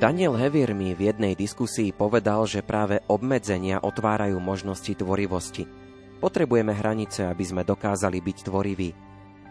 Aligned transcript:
Daniel 0.00 0.32
Hevier 0.32 0.72
mi 0.72 0.96
v 0.96 1.12
jednej 1.12 1.36
diskusii 1.36 1.92
povedal, 1.92 2.48
že 2.48 2.64
práve 2.64 3.04
obmedzenia 3.04 3.84
otvárajú 3.84 4.40
možnosti 4.40 4.96
tvorivosti. 4.96 5.68
Potrebujeme 6.24 6.72
hranice, 6.72 7.28
aby 7.28 7.44
sme 7.44 7.68
dokázali 7.68 8.16
byť 8.24 8.36
tvoriví. 8.48 8.96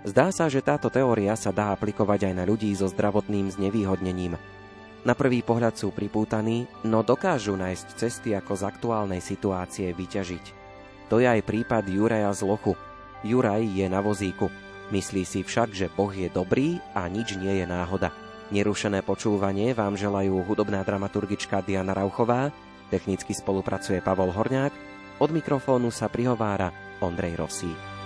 Zdá 0.10 0.34
sa, 0.34 0.50
že 0.50 0.66
táto 0.66 0.90
teória 0.90 1.38
sa 1.38 1.54
dá 1.54 1.70
aplikovať 1.70 2.26
aj 2.26 2.34
na 2.34 2.50
ľudí 2.50 2.74
so 2.74 2.90
zdravotným 2.90 3.46
znevýhodnením. 3.54 4.42
Na 5.06 5.14
prvý 5.14 5.46
pohľad 5.46 5.78
sú 5.78 5.94
pripútaní, 5.94 6.66
no 6.82 7.06
dokážu 7.06 7.54
nájsť 7.54 7.88
cesty, 7.94 8.34
ako 8.34 8.58
z 8.58 8.64
aktuálnej 8.74 9.22
situácie 9.22 9.94
vyťažiť. 9.94 10.46
To 11.14 11.22
je 11.22 11.30
aj 11.30 11.46
prípad 11.46 11.86
Juraja 11.86 12.34
z 12.34 12.50
Lochu. 12.50 12.74
Juraj 13.22 13.70
je 13.70 13.86
na 13.86 14.02
vozíku. 14.02 14.50
Myslí 14.90 15.30
si 15.30 15.46
však, 15.46 15.78
že 15.78 15.94
Boh 15.94 16.10
je 16.10 16.26
dobrý 16.26 16.82
a 16.98 17.06
nič 17.06 17.38
nie 17.38 17.62
je 17.62 17.70
náhoda. 17.70 18.10
Nerušené 18.50 19.06
počúvanie 19.06 19.78
vám 19.78 19.94
želajú 19.94 20.42
hudobná 20.42 20.82
dramaturgička 20.82 21.62
Diana 21.62 21.94
Rauchová, 21.94 22.50
technicky 22.90 23.38
spolupracuje 23.38 24.02
Pavol 24.02 24.34
Horňák, 24.34 24.74
od 25.22 25.30
mikrofónu 25.30 25.94
sa 25.94 26.10
prihovára 26.10 26.74
Ondrej 26.98 27.38
Rosík. 27.38 27.99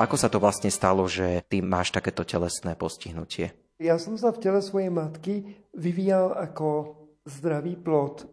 Ako 0.00 0.16
sa 0.16 0.32
to 0.32 0.40
vlastne 0.40 0.72
stalo, 0.72 1.04
že 1.04 1.44
ty 1.44 1.60
máš 1.60 1.92
takéto 1.92 2.24
telesné 2.24 2.72
postihnutie? 2.72 3.52
Ja 3.76 4.00
som 4.00 4.16
sa 4.16 4.32
v 4.32 4.40
tele 4.40 4.64
svojej 4.64 4.88
matky 4.88 5.60
vyvíjal 5.76 6.32
ako 6.40 6.96
zdravý 7.28 7.76
plod. 7.76 8.24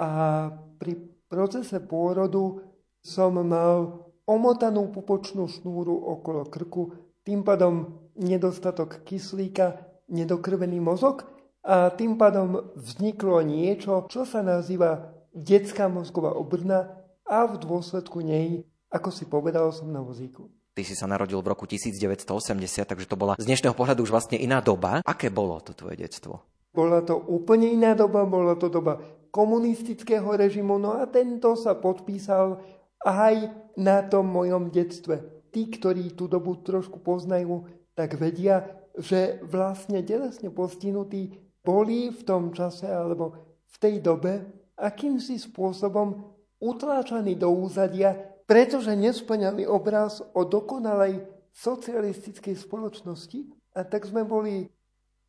A 0.00 0.48
pri 0.80 0.96
procese 1.28 1.76
pôrodu 1.84 2.64
som 3.04 3.36
mal 3.36 4.08
omotanú 4.24 4.88
pupočnú 4.88 5.44
šnúru 5.44 5.92
okolo 5.92 6.48
krku, 6.48 6.96
tým 7.20 7.44
pádom 7.44 8.00
nedostatok 8.16 9.04
kyslíka, 9.04 9.76
nedokrvený 10.08 10.80
mozog 10.80 11.28
a 11.60 11.92
tým 11.92 12.16
pádom 12.16 12.72
vzniklo 12.80 13.44
niečo, 13.44 14.08
čo 14.08 14.24
sa 14.24 14.40
nazýva 14.40 15.12
detská 15.36 15.84
mozgová 15.92 16.32
obrna 16.32 16.96
a 17.28 17.44
v 17.44 17.60
dôsledku 17.60 18.24
nej, 18.24 18.64
ako 18.88 19.12
si 19.12 19.28
povedal, 19.28 19.68
som 19.68 19.92
na 19.92 20.00
vozíku. 20.00 20.48
Ty 20.80 20.88
si 20.88 20.96
sa 20.96 21.04
narodil 21.04 21.36
v 21.44 21.52
roku 21.52 21.68
1980, 21.68 22.88
takže 22.88 23.04
to 23.04 23.12
bola 23.12 23.36
z 23.36 23.44
dnešného 23.44 23.76
pohľadu 23.76 24.00
už 24.00 24.16
vlastne 24.16 24.40
iná 24.40 24.64
doba. 24.64 25.04
Aké 25.04 25.28
bolo 25.28 25.60
to 25.60 25.76
tvoje 25.76 26.00
detstvo? 26.00 26.40
Bola 26.72 27.04
to 27.04 27.20
úplne 27.20 27.68
iná 27.68 27.92
doba, 27.92 28.24
bola 28.24 28.56
to 28.56 28.72
doba 28.72 28.96
komunistického 29.28 30.24
režimu, 30.24 30.80
no 30.80 30.96
a 30.96 31.04
tento 31.04 31.52
sa 31.52 31.76
podpísal 31.76 32.64
aj 33.04 33.52
na 33.76 34.00
tom 34.08 34.32
mojom 34.32 34.72
detstve. 34.72 35.20
Tí, 35.52 35.68
ktorí 35.68 36.16
tú 36.16 36.32
dobu 36.32 36.56
trošku 36.64 37.04
poznajú, 37.04 37.68
tak 37.92 38.16
vedia, 38.16 38.64
že 38.96 39.36
vlastne 39.44 40.00
telesne 40.00 40.48
postihnutí 40.48 41.60
boli 41.60 42.08
v 42.08 42.20
tom 42.24 42.56
čase 42.56 42.88
alebo 42.88 43.36
v 43.68 43.76
tej 43.76 44.00
dobe 44.00 44.48
akýmsi 44.80 45.36
spôsobom 45.44 46.24
utláčaní 46.56 47.36
do 47.36 47.52
úzadia 47.52 48.29
pretože 48.50 48.90
nesplňali 48.98 49.62
obraz 49.62 50.18
o 50.34 50.42
dokonalej 50.42 51.22
socialistickej 51.54 52.58
spoločnosti 52.58 53.46
a 53.78 53.86
tak 53.86 54.10
sme 54.10 54.26
boli 54.26 54.66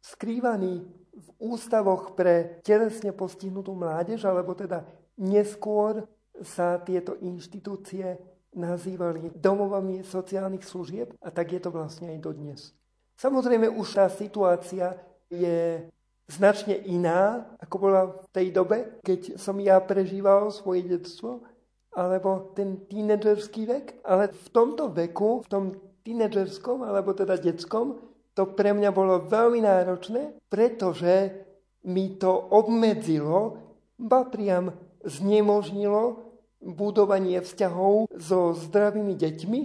skrývaní 0.01 0.81
v 1.13 1.27
ústavoch 1.37 2.17
pre 2.17 2.57
telesne 2.65 3.13
postihnutú 3.13 3.77
mládež, 3.77 4.25
alebo 4.25 4.57
teda 4.57 4.81
neskôr 5.21 6.01
sa 6.41 6.81
tieto 6.81 7.13
inštitúcie 7.21 8.17
nazývali 8.57 9.29
domovami 9.37 10.01
sociálnych 10.01 10.65
služieb 10.65 11.13
a 11.21 11.29
tak 11.29 11.53
je 11.53 11.61
to 11.61 11.69
vlastne 11.69 12.09
aj 12.09 12.19
dodnes. 12.25 12.73
Samozrejme 13.21 13.69
už 13.69 14.01
tá 14.01 14.09
situácia 14.09 14.97
je 15.29 15.85
značne 16.25 16.73
iná, 16.89 17.45
ako 17.61 17.75
bola 17.77 18.01
v 18.09 18.25
tej 18.33 18.47
dobe, 18.49 18.77
keď 19.05 19.37
som 19.37 19.61
ja 19.61 19.77
prežíval 19.77 20.49
svoje 20.49 20.89
detstvo 20.89 21.45
alebo 21.91 22.55
ten 22.55 22.87
tínedžerský 22.87 23.67
vek, 23.67 23.85
ale 24.07 24.31
v 24.31 24.47
tomto 24.55 24.91
veku, 24.95 25.43
v 25.43 25.47
tom 25.51 25.63
tínedžerskom, 26.07 26.87
alebo 26.87 27.11
teda 27.11 27.35
detskom, 27.35 27.99
to 28.31 28.47
pre 28.55 28.71
mňa 28.71 28.89
bolo 28.95 29.27
veľmi 29.27 29.59
náročné, 29.59 30.39
pretože 30.47 31.35
mi 31.83 32.15
to 32.15 32.31
obmedzilo, 32.31 33.59
ba 33.99 34.23
priam 34.23 34.71
znemožnilo 35.03 36.31
budovanie 36.61 37.41
vzťahov 37.41 38.07
so 38.15 38.53
zdravými 38.53 39.17
deťmi, 39.17 39.61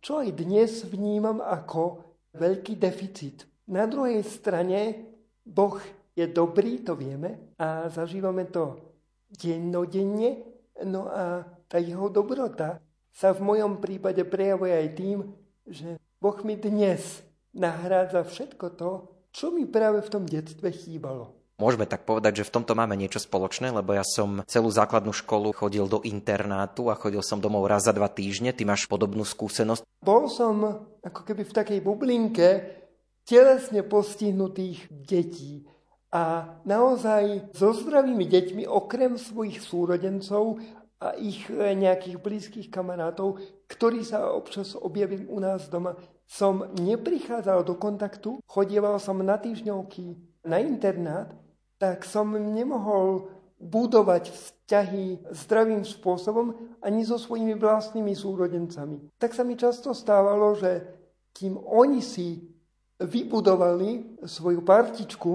čo 0.00 0.24
aj 0.24 0.28
dnes 0.40 0.88
vnímam 0.88 1.38
ako 1.44 2.02
veľký 2.34 2.80
deficit. 2.80 3.44
Na 3.68 3.84
druhej 3.84 4.24
strane 4.24 5.06
Boh 5.44 5.76
je 6.16 6.26
dobrý, 6.26 6.82
to 6.82 6.96
vieme, 6.96 7.54
a 7.60 7.86
zažívame 7.92 8.48
to 8.48 8.80
dennodenne, 9.30 10.42
no 10.88 11.06
a 11.06 11.44
tá 11.70 11.78
jeho 11.78 12.10
dobrota 12.10 12.82
sa 13.14 13.30
v 13.30 13.46
mojom 13.46 13.78
prípade 13.78 14.26
prejavuje 14.26 14.74
aj 14.74 14.88
tým, 14.98 15.18
že 15.70 15.94
Boh 16.18 16.34
mi 16.42 16.58
dnes 16.58 17.22
nahrádza 17.54 18.26
všetko 18.26 18.66
to, 18.74 18.90
čo 19.30 19.54
mi 19.54 19.70
práve 19.70 20.02
v 20.02 20.10
tom 20.10 20.26
detstve 20.26 20.74
chýbalo. 20.74 21.38
Môžeme 21.60 21.84
tak 21.84 22.08
povedať, 22.08 22.40
že 22.40 22.48
v 22.48 22.54
tomto 22.56 22.72
máme 22.72 22.96
niečo 22.96 23.20
spoločné, 23.20 23.68
lebo 23.68 23.92
ja 23.92 24.00
som 24.02 24.40
celú 24.48 24.72
základnú 24.72 25.12
školu 25.12 25.52
chodil 25.52 25.84
do 25.86 26.00
internátu 26.08 26.88
a 26.88 26.96
chodil 26.96 27.20
som 27.20 27.36
domov 27.36 27.68
raz 27.68 27.84
za 27.84 27.92
dva 27.92 28.08
týždne. 28.08 28.56
Ty 28.56 28.64
máš 28.64 28.88
podobnú 28.88 29.22
skúsenosť? 29.28 29.84
Bol 30.00 30.32
som 30.32 30.88
ako 31.04 31.20
keby 31.20 31.44
v 31.44 31.56
takej 31.60 31.78
bublinke 31.84 32.48
telesne 33.28 33.84
postihnutých 33.84 34.88
detí. 34.88 35.68
A 36.10 36.56
naozaj 36.64 37.54
so 37.54 37.70
zdravými 37.76 38.24
deťmi, 38.24 38.62
okrem 38.64 39.20
svojich 39.20 39.62
súrodencov 39.62 40.58
a 41.00 41.16
ich 41.16 41.48
e, 41.48 41.72
nejakých 41.72 42.20
blízkych 42.20 42.68
kamarátov, 42.68 43.40
ktorí 43.66 44.04
sa 44.04 44.28
občas 44.36 44.76
objavili 44.76 45.24
u 45.24 45.40
nás 45.40 45.66
doma, 45.72 45.96
som 46.28 46.68
neprichádzal 46.76 47.64
do 47.64 47.74
kontaktu, 47.74 48.38
chodieval 48.44 49.00
som 49.00 49.18
na 49.24 49.40
týždňovky 49.40 50.14
na 50.44 50.60
internát, 50.60 51.32
tak 51.80 52.04
som 52.04 52.36
nemohol 52.36 53.32
budovať 53.60 54.32
vzťahy 54.32 55.32
zdravým 55.36 55.84
spôsobom 55.84 56.56
ani 56.80 57.04
so 57.04 57.20
svojimi 57.20 57.56
vlastnými 57.56 58.16
súrodencami. 58.16 59.12
Tak 59.20 59.36
sa 59.36 59.44
mi 59.44 59.56
často 59.56 59.92
stávalo, 59.92 60.56
že 60.56 60.84
kým 61.36 61.60
oni 61.60 62.00
si 62.00 62.40
vybudovali 63.00 64.20
svoju 64.24 64.60
partičku 64.64 65.32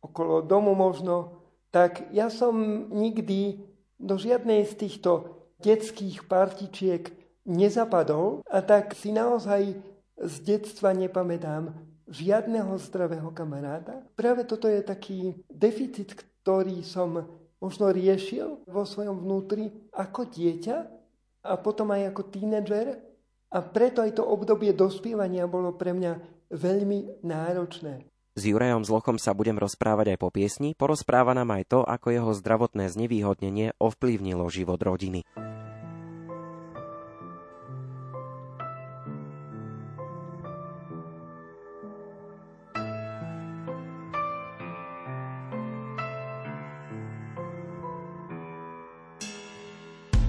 okolo 0.00 0.44
domu 0.44 0.72
možno, 0.76 1.44
tak 1.68 2.08
ja 2.16 2.32
som 2.32 2.88
nikdy 2.88 3.67
do 3.98 4.14
žiadnej 4.16 4.64
z 4.64 4.74
týchto 4.86 5.42
detských 5.58 6.30
partičiek 6.30 7.10
nezapadol 7.42 8.46
a 8.46 8.62
tak 8.62 8.94
si 8.94 9.10
naozaj 9.10 9.74
z 10.18 10.34
detstva 10.42 10.94
nepamätám 10.94 11.74
žiadneho 12.08 12.78
zdravého 12.80 13.28
kamaráta. 13.34 14.00
Práve 14.16 14.48
toto 14.48 14.66
je 14.66 14.80
taký 14.80 15.36
deficit, 15.50 16.16
ktorý 16.16 16.80
som 16.82 17.26
možno 17.58 17.90
riešil 17.90 18.64
vo 18.64 18.82
svojom 18.86 19.18
vnútri 19.18 19.74
ako 19.92 20.30
dieťa 20.30 20.76
a 21.44 21.52
potom 21.58 21.90
aj 21.92 22.14
ako 22.14 22.22
tínedžer 22.32 22.86
a 23.48 23.58
preto 23.64 24.04
aj 24.04 24.16
to 24.16 24.24
obdobie 24.24 24.72
dospievania 24.72 25.48
bolo 25.50 25.74
pre 25.74 25.92
mňa 25.92 26.12
veľmi 26.52 27.24
náročné. 27.24 28.04
S 28.38 28.46
Jurajom 28.46 28.86
Zlochom 28.86 29.18
sa 29.18 29.34
budem 29.34 29.58
rozprávať 29.58 30.14
aj 30.14 30.18
po 30.22 30.30
piesni, 30.30 30.70
porozpráva 30.78 31.34
nám 31.34 31.58
aj 31.58 31.74
to, 31.74 31.80
ako 31.82 32.14
jeho 32.14 32.30
zdravotné 32.38 32.86
znevýhodnenie 32.86 33.74
ovplyvnilo 33.82 34.46
život 34.46 34.78
rodiny. 34.78 35.26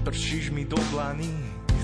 Pršíš 0.02 0.50
mi 0.50 0.66
do 0.66 0.82
dlaní, 0.90 1.30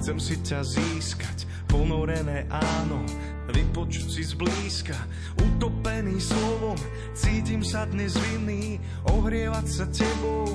chcem 0.02 0.18
si 0.18 0.42
ťa 0.42 0.66
získať, 0.66 1.46
ponorené 1.70 2.50
áno, 2.50 3.06
vypočuť 3.52 4.08
si 4.10 4.24
zblízka, 4.26 4.98
utopený 5.38 6.18
slovom, 6.18 6.78
cítim 7.14 7.62
sa 7.62 7.86
dnes 7.86 8.18
vinný, 8.18 8.82
ohrievať 9.14 9.66
sa 9.70 9.86
tebou, 9.90 10.50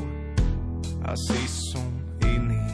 asi 1.07 1.41
som 1.47 1.87
iný. 2.27 2.67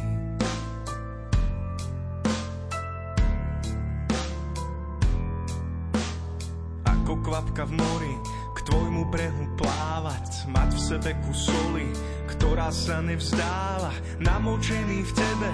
Ako 6.88 7.20
kvapka 7.20 7.68
v 7.68 7.72
mori, 7.76 8.14
k 8.56 8.58
tvojmu 8.72 9.02
brehu 9.12 9.44
plávať, 9.60 10.48
mať 10.48 10.70
v 10.72 10.80
sebe 10.80 11.10
kus 11.28 11.52
soli, 11.52 11.86
ktorá 12.32 12.72
sa 12.72 13.04
nevzdáva, 13.04 13.92
namočený 14.18 15.04
v 15.04 15.12
tebe, 15.12 15.50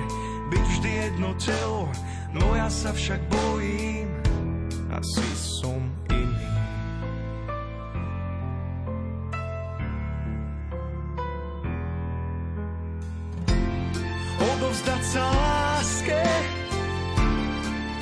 byť 0.55 0.65
vždy 0.65 0.91
jedno 1.09 1.31
telo, 1.41 1.91
no 2.33 2.55
ja 2.55 2.71
sa 2.71 2.95
však 2.95 3.21
bojím, 3.29 4.22
asi 4.93 5.29
som 5.33 5.81
iný. 6.13 6.49
Odovzdať 14.37 15.03
sa 15.07 15.25
láske 15.33 16.23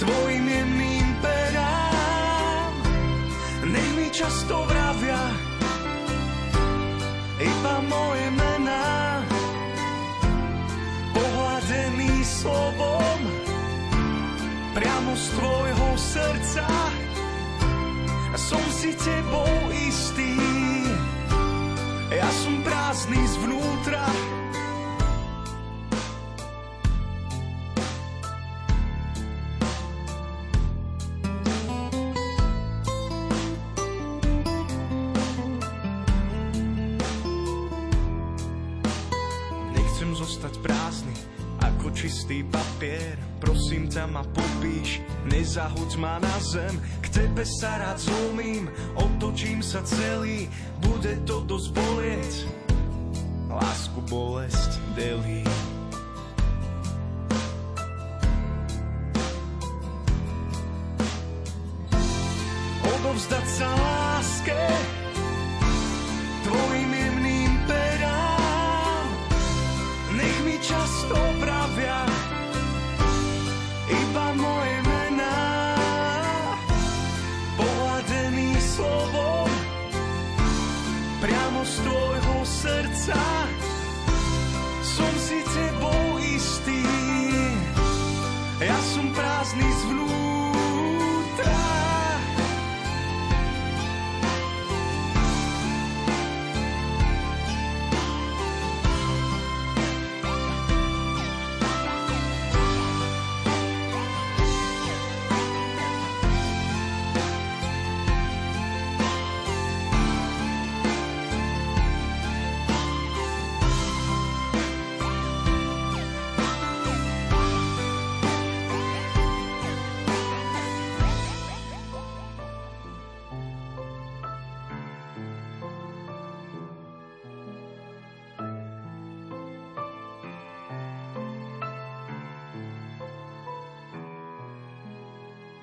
tvojim 0.03 0.45
jemným 0.51 1.09
perám, 1.23 2.73
nech 3.71 3.91
mi 3.95 4.07
často 4.11 4.60
si 18.81 18.97
tebou 18.97 19.44
istý, 19.77 20.41
ja 22.09 22.29
som 22.32 22.65
prázdny 22.65 23.21
zvnútra. 23.37 24.09
Zostať 40.11 40.61
prázdny, 40.61 41.17
ako 41.65 41.97
čistý 41.97 42.44
papier. 42.44 43.17
Prosím 43.41 43.88
ťa 43.88 44.05
ma 44.05 44.21
popíš, 44.21 45.00
nezahoď 45.33 45.97
ma 45.97 46.21
na 46.21 46.37
zem 46.44 46.76
tebe 47.11 47.43
sa 47.43 47.79
rád 47.79 47.99
zlomím, 47.99 48.71
otočím 48.97 49.61
sa 49.61 49.83
celý 49.83 50.47
Bude 50.81 51.15
to 51.27 51.43
dosť 51.47 51.69
bolieť, 51.75 52.33
lásku 53.51 53.99
bolesť 54.09 54.71
delí 54.95 55.43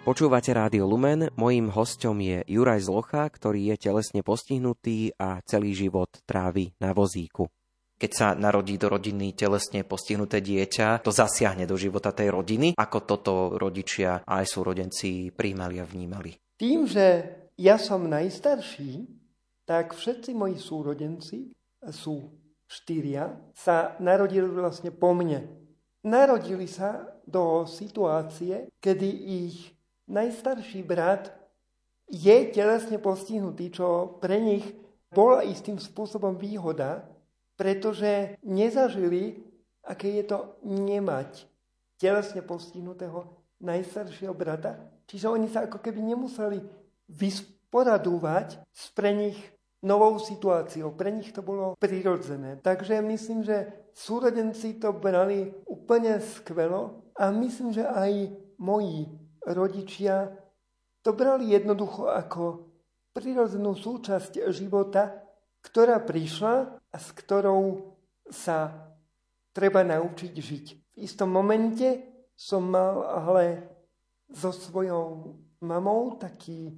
Počúvate 0.08 0.56
Rádio 0.56 0.88
Lumen, 0.88 1.28
mojím 1.36 1.68
hostom 1.68 2.24
je 2.24 2.40
Juraj 2.48 2.88
Zlocha, 2.88 3.28
ktorý 3.28 3.76
je 3.76 3.92
telesne 3.92 4.24
postihnutý 4.24 5.12
a 5.20 5.44
celý 5.44 5.76
život 5.76 6.08
trávi 6.24 6.72
na 6.80 6.96
vozíku. 6.96 7.52
Keď 8.00 8.12
sa 8.16 8.32
narodí 8.32 8.80
do 8.80 8.88
rodiny 8.88 9.36
telesne 9.36 9.84
postihnuté 9.84 10.40
dieťa, 10.40 11.04
to 11.04 11.12
zasiahne 11.12 11.68
do 11.68 11.76
života 11.76 12.16
tej 12.16 12.32
rodiny. 12.32 12.80
Ako 12.80 13.04
toto 13.04 13.60
rodičia 13.60 14.24
a 14.24 14.40
aj 14.40 14.48
súrodenci 14.48 15.36
príjmali 15.36 15.84
a 15.84 15.84
vnímali? 15.84 16.56
Tým, 16.56 16.88
že 16.88 17.28
ja 17.60 17.76
som 17.76 18.08
najstarší, 18.08 19.12
tak 19.68 19.92
všetci 19.92 20.32
moji 20.32 20.56
súrodenci 20.56 21.52
sú 21.92 22.32
štyria, 22.64 23.36
sa 23.52 24.00
narodili 24.00 24.48
vlastne 24.48 24.88
po 24.88 25.12
mne. 25.12 25.52
Narodili 26.08 26.64
sa 26.72 27.12
do 27.28 27.68
situácie, 27.68 28.72
kedy 28.80 29.12
ich 29.44 29.76
najstarší 30.08 30.84
brat 30.84 31.32
je 32.08 32.48
telesne 32.56 32.98
postihnutý, 32.98 33.72
čo 33.72 34.18
pre 34.24 34.40
nich 34.40 34.64
bola 35.12 35.44
istým 35.44 35.80
spôsobom 35.80 36.36
výhoda, 36.40 37.04
pretože 37.60 38.40
nezažili, 38.44 39.44
aké 39.84 40.20
je 40.20 40.24
to 40.24 40.40
nemať 40.64 41.48
telesne 42.00 42.40
postihnutého 42.44 43.28
najstaršieho 43.60 44.32
brata. 44.32 44.78
Čiže 45.08 45.28
oni 45.32 45.48
sa 45.50 45.66
ako 45.66 45.80
keby 45.82 46.04
nemuseli 46.04 46.62
vysporadúvať 47.10 48.62
s 48.70 48.92
pre 48.94 49.16
nich 49.16 49.40
novou 49.82 50.20
situáciou. 50.20 50.94
Pre 50.94 51.10
nich 51.10 51.32
to 51.32 51.42
bolo 51.42 51.74
prirodzené. 51.80 52.60
Takže 52.60 53.02
myslím, 53.02 53.42
že 53.48 53.90
súrodenci 53.96 54.78
to 54.78 54.94
brali 54.94 55.50
úplne 55.66 56.20
skvelo 56.20 57.08
a 57.18 57.32
myslím, 57.32 57.74
že 57.74 57.88
aj 57.88 58.36
moji 58.60 59.27
rodičia 59.48 60.32
to 61.02 61.16
brali 61.16 61.56
jednoducho 61.56 62.12
ako 62.12 62.68
prirodzenú 63.16 63.74
súčasť 63.74 64.52
života, 64.52 65.24
ktorá 65.64 66.04
prišla 66.04 66.56
a 66.78 66.98
s 67.00 67.08
ktorou 67.16 67.96
sa 68.28 68.76
treba 69.56 69.82
naučiť 69.88 70.34
žiť. 70.36 70.66
V 70.94 70.98
istom 71.02 71.32
momente 71.32 72.06
som 72.38 72.68
mal 72.68 73.02
ale 73.08 73.46
so 74.30 74.52
svojou 74.54 75.34
mamou 75.64 76.20
taký 76.20 76.76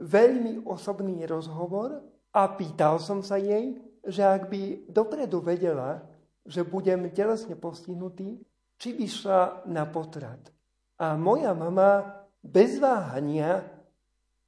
veľmi 0.00 0.64
osobný 0.64 1.26
rozhovor 1.28 2.00
a 2.32 2.42
pýtal 2.56 2.96
som 2.96 3.20
sa 3.20 3.36
jej, 3.36 3.76
že 4.06 4.24
ak 4.24 4.48
by 4.48 4.88
dopredu 4.88 5.44
vedela, 5.44 6.00
že 6.42 6.66
budem 6.66 7.12
telesne 7.12 7.54
postihnutý, 7.54 8.40
či 8.80 8.88
by 8.96 9.06
šla 9.06 9.42
na 9.70 9.86
potrat. 9.86 10.50
A 10.98 11.16
moja 11.16 11.54
mama 11.56 12.24
bez 12.42 12.76
váhania 12.82 13.64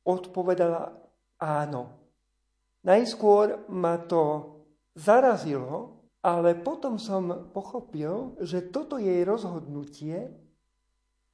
odpovedala 0.04 0.92
áno. 1.40 1.94
Najskôr 2.84 3.64
ma 3.72 3.96
to 3.96 4.54
zarazilo, 4.92 6.04
ale 6.20 6.56
potom 6.56 7.00
som 7.00 7.48
pochopil, 7.52 8.36
že 8.40 8.64
toto 8.68 9.00
jej 9.00 9.24
rozhodnutie, 9.24 10.32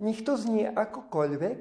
nech 0.00 0.22
to 0.22 0.38
znie 0.38 0.70
akokoľvek, 0.70 1.60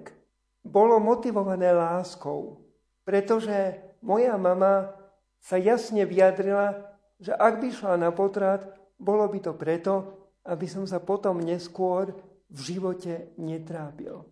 bolo 0.65 1.01
motivované 1.01 1.73
láskou, 1.73 2.61
pretože 3.01 3.81
moja 4.05 4.37
mama 4.37 4.93
sa 5.41 5.55
jasne 5.55 6.03
vyjadrila, 6.05 6.85
že 7.19 7.33
ak 7.35 7.59
by 7.59 7.67
šla 7.73 7.95
na 7.97 8.11
potrat, 8.13 8.75
bolo 8.99 9.25
by 9.27 9.39
to 9.39 9.55
preto, 9.55 9.95
aby 10.43 10.67
som 10.67 10.83
sa 10.87 10.99
potom 10.99 11.39
neskôr 11.39 12.11
v 12.49 12.59
živote 12.59 13.33
netrápil. 13.37 14.25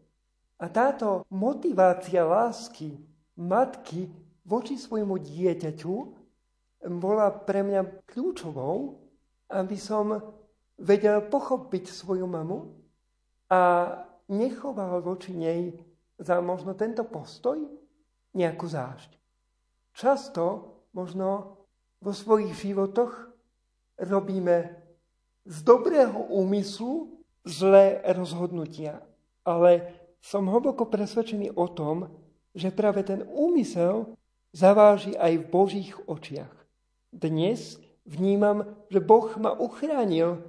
A 0.58 0.66
táto 0.74 1.22
motivácia 1.30 2.26
lásky 2.26 2.98
matky 3.38 4.10
voči 4.42 4.74
svojmu 4.74 5.22
dieťaťu 5.22 5.96
bola 6.98 7.30
pre 7.30 7.62
mňa 7.62 8.06
kľúčovou, 8.10 8.98
aby 9.54 9.78
som 9.78 10.18
vedel 10.78 11.26
pochopiť 11.30 11.94
svoju 11.94 12.26
mamu 12.26 12.74
a 13.50 13.62
nechoval 14.30 15.02
voči 15.02 15.34
nej 15.34 15.78
za 16.18 16.42
možno 16.42 16.74
tento 16.74 17.06
postoj 17.06 17.62
nejakú 18.34 18.66
zášť. 18.66 19.14
Často 19.94 20.44
možno 20.94 21.62
vo 22.02 22.14
svojich 22.14 22.54
životoch 22.54 23.34
robíme 23.98 24.78
z 25.46 25.58
dobrého 25.66 26.30
úmyslu 26.30 27.17
zlé 27.48 28.04
rozhodnutia. 28.04 29.02
Ale 29.48 29.96
som 30.20 30.46
hlboko 30.52 30.86
presvedčený 30.92 31.56
o 31.56 31.72
tom, 31.72 32.12
že 32.52 32.74
práve 32.76 33.08
ten 33.08 33.24
úmysel 33.32 34.12
zaváži 34.52 35.16
aj 35.16 35.34
v 35.40 35.50
Božích 35.50 35.94
očiach. 36.06 36.52
Dnes 37.16 37.80
vnímam, 38.04 38.68
že 38.92 39.00
Boh 39.00 39.32
ma 39.40 39.56
uchránil 39.56 40.44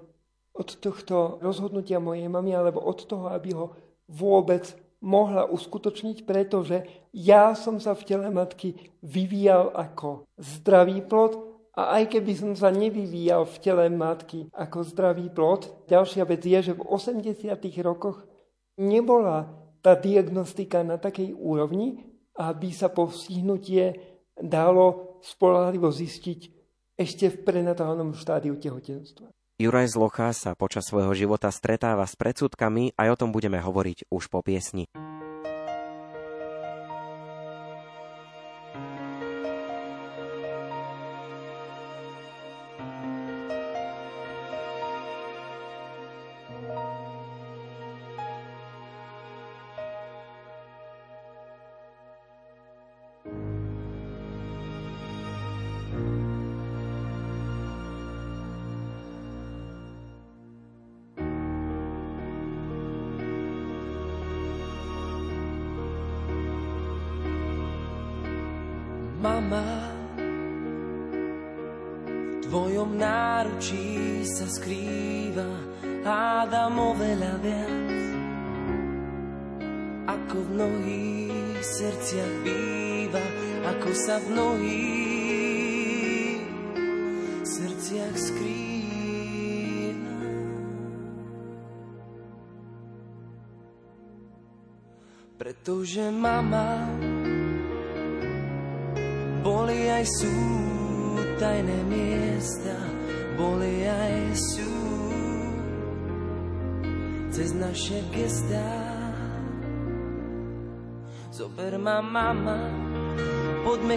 od 0.50 0.68
tohto 0.82 1.38
rozhodnutia 1.38 2.02
mojej 2.02 2.26
mamy 2.26 2.50
alebo 2.58 2.82
od 2.82 3.06
toho, 3.06 3.30
aby 3.30 3.54
ho 3.54 3.78
vôbec 4.10 4.74
mohla 4.98 5.46
uskutočniť, 5.46 6.26
pretože 6.26 6.82
ja 7.14 7.54
som 7.54 7.78
sa 7.78 7.94
v 7.94 8.02
tele 8.02 8.28
matky 8.34 8.74
vyvíjal 8.98 9.70
ako 9.70 10.26
zdravý 10.34 11.06
plod 11.06 11.38
a 11.78 12.02
aj 12.02 12.10
keby 12.10 12.32
som 12.34 12.52
sa 12.58 12.74
nevyvíjal 12.74 13.46
v 13.46 13.56
tele 13.62 13.86
matky 13.86 14.50
ako 14.50 14.82
zdravý 14.82 15.30
plod, 15.30 15.86
ďalšia 15.86 16.26
vec 16.26 16.42
je, 16.42 16.58
že 16.58 16.74
v 16.74 16.82
80. 16.82 17.54
rokoch 17.86 18.26
nebola 18.74 19.46
tá 19.78 19.94
diagnostika 19.94 20.82
na 20.82 20.98
takej 20.98 21.38
úrovni, 21.38 22.02
aby 22.34 22.74
sa 22.74 22.90
povstihnutie 22.90 23.94
dalo 24.34 25.18
spolahlivo 25.22 25.94
zistiť 25.94 26.50
ešte 26.98 27.30
v 27.30 27.46
prenatálnom 27.46 28.10
štádiu 28.18 28.58
tehotenstva. 28.58 29.30
Juraj 29.58 29.94
Zlocha 29.94 30.34
sa 30.34 30.58
počas 30.58 30.86
svojho 30.90 31.14
života 31.14 31.50
stretáva 31.54 32.06
s 32.06 32.18
predsudkami 32.18 32.98
a 32.98 33.06
o 33.10 33.18
tom 33.18 33.30
budeme 33.30 33.62
hovoriť 33.62 34.10
už 34.10 34.30
po 34.30 34.42
piesni. 34.42 34.90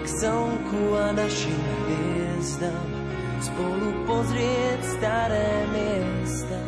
K 0.02 0.08
slnku 0.10 0.82
a 0.98 1.14
našim 1.14 1.62
hviezdam, 1.86 2.90
spolu 3.38 3.88
pozrieť 4.10 4.80
staré 4.98 5.50
miesta. 5.70 6.60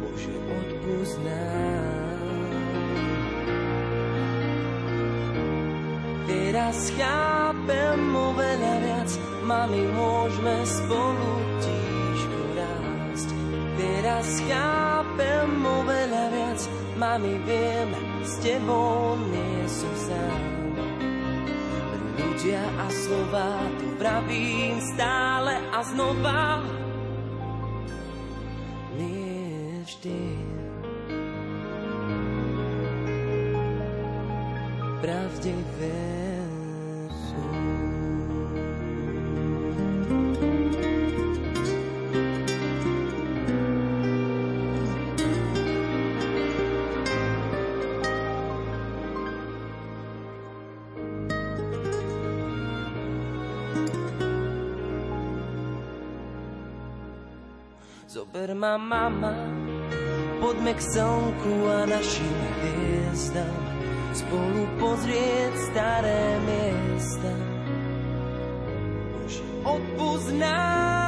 Bože, 0.00 0.32
odpúsť. 0.32 1.20
Teraz 6.52 6.92
chápem 7.00 8.00
oveľa 8.12 8.74
viac, 8.84 9.10
mami, 9.40 9.88
môžeme 9.92 10.56
spolu 10.68 11.32
tížko 11.64 12.40
rásť. 12.60 13.28
Teraz 13.80 14.28
chápem 14.44 15.48
oveľa 15.64 16.24
viac, 16.28 16.60
mami, 17.00 17.40
viem, 17.48 17.88
s 18.20 18.36
tebou 18.44 19.16
nie 19.32 19.64
som 19.64 19.94
sám. 19.96 20.51
Ľudia 22.42 22.58
a 22.58 22.90
slova 22.90 23.54
tu 23.78 23.86
vravím 24.02 24.82
stále 24.82 25.54
a 25.70 25.78
znova. 25.86 26.58
Nie 28.98 29.78
vždy. 29.86 30.41
Ma 58.54 58.76
mama, 58.76 59.32
poďme 60.40 60.72
k 60.76 60.80
slnku 60.80 61.52
a 61.68 61.88
našim 61.88 62.38
hviezdam, 62.60 63.62
spolu 64.12 64.62
pozrieť 64.76 65.52
staré 65.72 66.40
miesta. 66.44 67.32
Už 69.24 69.34
odpúsť 69.64 70.28
Bože, 70.36 71.01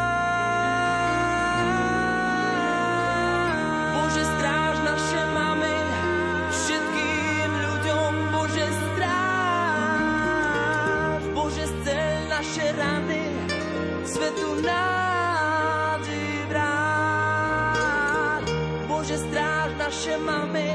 naše 20.05 20.21
mamy, 20.21 20.69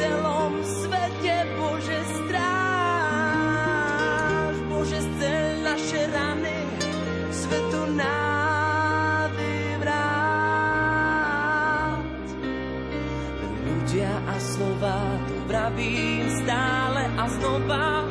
celom 0.00 0.64
svete, 0.64 1.44
Bože, 1.60 2.00
stráž. 2.08 2.56
Bože, 4.64 4.96
zcel 4.96 5.60
naše 5.60 6.08
rany, 6.08 6.64
svetu 7.36 7.84
nádej 8.00 9.76
vrát. 9.84 11.20
Ľudia 13.44 14.08
a 14.08 14.34
slova 14.40 15.20
tu 15.28 15.36
vravím 15.44 16.24
stále 16.40 17.12
a 17.20 17.28
znova. 17.28 18.08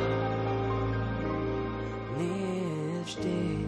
Nie 2.22 3.02
vždy. 3.02 3.59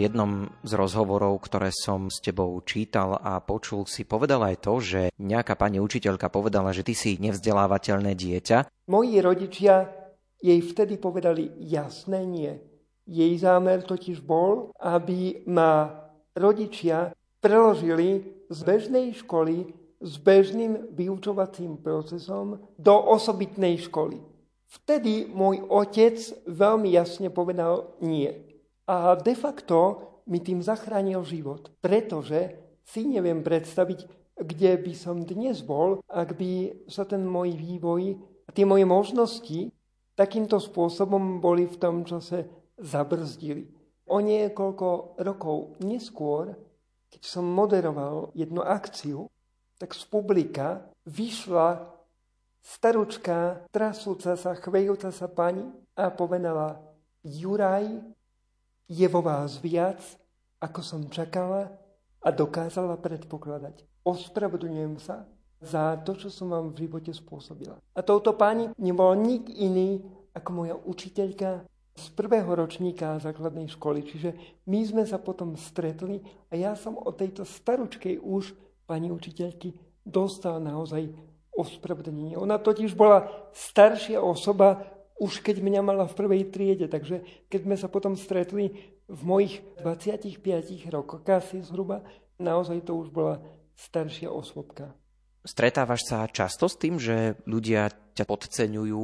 V 0.00 0.08
jednom 0.08 0.48
z 0.64 0.80
rozhovorov, 0.80 1.44
ktoré 1.44 1.68
som 1.76 2.08
s 2.08 2.24
tebou 2.24 2.56
čítal 2.64 3.20
a 3.20 3.36
počul, 3.44 3.84
si 3.84 4.08
povedal 4.08 4.40
aj 4.48 4.56
to, 4.64 4.80
že 4.80 5.00
nejaká 5.20 5.60
pani 5.60 5.76
učiteľka 5.76 6.32
povedala, 6.32 6.72
že 6.72 6.88
ty 6.88 6.96
si 6.96 7.20
nevzdelávateľné 7.20 8.16
dieťa. 8.16 8.88
Moji 8.88 9.20
rodičia 9.20 9.92
jej 10.40 10.56
vtedy 10.64 10.96
povedali 10.96 11.52
jasné 11.68 12.24
nie. 12.24 12.56
Jej 13.04 13.44
zámer 13.44 13.84
totiž 13.84 14.24
bol, 14.24 14.72
aby 14.80 15.44
ma 15.44 16.08
rodičia 16.32 17.12
preložili 17.44 18.24
z 18.48 18.58
bežnej 18.64 19.12
školy 19.20 19.68
s 20.00 20.16
bežným 20.16 20.96
vyučovacím 20.96 21.76
procesom 21.76 22.72
do 22.80 22.96
osobitnej 22.96 23.76
školy. 23.84 24.16
Vtedy 24.64 25.28
môj 25.28 25.60
otec 25.68 26.16
veľmi 26.48 26.88
jasne 26.88 27.28
povedal 27.28 28.00
nie. 28.00 28.48
A 28.90 29.14
de 29.14 29.38
facto 29.38 30.02
mi 30.26 30.42
tým 30.42 30.58
zachránil 30.58 31.22
život, 31.22 31.70
pretože 31.78 32.58
si 32.82 33.06
neviem 33.06 33.38
predstaviť, 33.38 34.10
kde 34.34 34.72
by 34.82 34.92
som 34.98 35.22
dnes 35.22 35.62
bol, 35.62 36.02
ak 36.10 36.34
by 36.34 36.82
sa 36.90 37.06
ten 37.06 37.22
môj 37.22 37.54
vývoj 37.54 38.18
a 38.18 38.50
tie 38.50 38.66
moje 38.66 38.82
možnosti 38.82 39.70
takýmto 40.18 40.58
spôsobom 40.58 41.38
boli 41.38 41.70
v 41.70 41.76
tom 41.78 42.02
čase 42.02 42.50
zabrzdili. 42.82 43.70
O 44.10 44.18
niekoľko 44.18 45.22
rokov 45.22 45.78
neskôr, 45.86 46.58
keď 47.14 47.22
som 47.22 47.46
moderoval 47.46 48.34
jednu 48.34 48.58
akciu, 48.66 49.30
tak 49.78 49.94
z 49.94 50.02
publika 50.10 50.82
vyšla 51.06 51.94
staručká, 52.58 53.70
trasúca 53.70 54.34
sa, 54.34 54.58
chvejúca 54.58 55.14
sa 55.14 55.30
pani 55.30 55.62
a 55.94 56.10
povedala 56.10 56.82
Juraj, 57.22 57.86
je 58.90 59.06
vo 59.06 59.22
vás 59.22 59.62
viac, 59.62 60.02
ako 60.58 60.82
som 60.82 61.06
čakala 61.06 61.70
a 62.18 62.28
dokázala 62.34 62.98
predpokladať. 62.98 63.86
Ospravedlňujem 64.02 64.98
sa 64.98 65.30
za 65.62 65.94
to, 66.02 66.18
čo 66.18 66.26
som 66.26 66.50
vám 66.50 66.74
v 66.74 66.88
živote 66.88 67.14
spôsobila. 67.14 67.78
A 67.94 68.00
touto 68.02 68.34
pani 68.34 68.74
nebol 68.82 69.14
nik 69.14 69.46
iný 69.46 70.02
ako 70.34 70.50
moja 70.50 70.74
učiteľka 70.74 71.62
z 71.94 72.06
prvého 72.16 72.50
ročníka 72.50 73.20
základnej 73.22 73.70
školy. 73.70 74.02
Čiže 74.02 74.30
my 74.66 74.80
sme 74.82 75.04
sa 75.06 75.22
potom 75.22 75.54
stretli 75.54 76.24
a 76.50 76.58
ja 76.58 76.74
som 76.74 76.98
od 76.98 77.14
tejto 77.14 77.46
staručkej 77.46 78.18
už 78.18 78.56
pani 78.90 79.12
učiteľky 79.14 79.76
dostal 80.02 80.58
naozaj 80.58 81.12
ospravedlnenie. 81.54 82.40
Ona 82.40 82.58
totiž 82.58 82.96
bola 82.96 83.28
staršia 83.52 84.18
osoba, 84.18 84.80
už 85.20 85.44
keď 85.44 85.60
mňa 85.60 85.80
mala 85.84 86.08
v 86.08 86.16
prvej 86.16 86.42
triede, 86.48 86.88
takže 86.88 87.20
keď 87.52 87.60
sme 87.68 87.76
sa 87.76 87.92
potom 87.92 88.16
stretli 88.16 88.72
v 89.04 89.20
mojich 89.22 89.60
25 89.84 90.40
rokoch, 90.88 91.20
asi 91.28 91.60
zhruba, 91.60 92.00
naozaj 92.40 92.88
to 92.88 92.96
už 92.96 93.12
bola 93.12 93.36
staršia 93.76 94.32
osôbka. 94.32 94.96
Stretávaš 95.44 96.08
sa 96.08 96.24
často 96.28 96.68
s 96.68 96.76
tým, 96.80 96.96
že 96.96 97.36
ľudia 97.44 97.92
ťa 98.16 98.24
podceňujú 98.24 99.02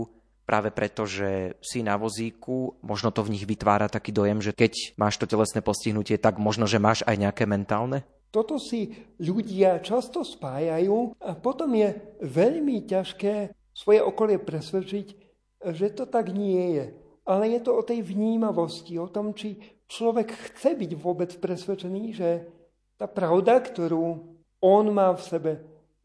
práve 0.48 0.70
preto, 0.70 1.04
že 1.04 1.58
si 1.60 1.82
na 1.82 1.98
vozíku, 1.98 2.78
možno 2.80 3.10
to 3.10 3.20
v 3.26 3.36
nich 3.36 3.44
vytvára 3.44 3.90
taký 3.90 4.14
dojem, 4.14 4.40
že 4.40 4.54
keď 4.54 4.96
máš 4.96 5.18
to 5.18 5.26
telesné 5.26 5.60
postihnutie, 5.60 6.16
tak 6.16 6.38
možno, 6.38 6.64
že 6.70 6.80
máš 6.80 7.02
aj 7.04 7.18
nejaké 7.18 7.44
mentálne? 7.44 8.06
Toto 8.30 8.60
si 8.60 8.94
ľudia 9.16 9.80
často 9.80 10.22
spájajú 10.22 11.18
a 11.18 11.34
potom 11.34 11.72
je 11.72 11.98
veľmi 12.20 12.84
ťažké 12.84 13.52
svoje 13.72 14.00
okolie 14.00 14.38
presvedčiť, 14.40 15.25
že 15.74 15.90
to 15.94 16.06
tak 16.06 16.30
nie 16.30 16.78
je. 16.78 16.86
Ale 17.26 17.50
je 17.50 17.60
to 17.62 17.74
o 17.74 17.82
tej 17.82 18.06
vnímavosti, 18.06 18.94
o 19.02 19.10
tom, 19.10 19.34
či 19.34 19.58
človek 19.90 20.30
chce 20.52 20.78
byť 20.78 20.92
vôbec 20.94 21.30
presvedčený, 21.34 22.02
že 22.14 22.46
tá 22.94 23.10
pravda, 23.10 23.58
ktorú 23.58 24.36
on 24.62 24.84
má 24.94 25.10
v 25.14 25.22
sebe 25.22 25.52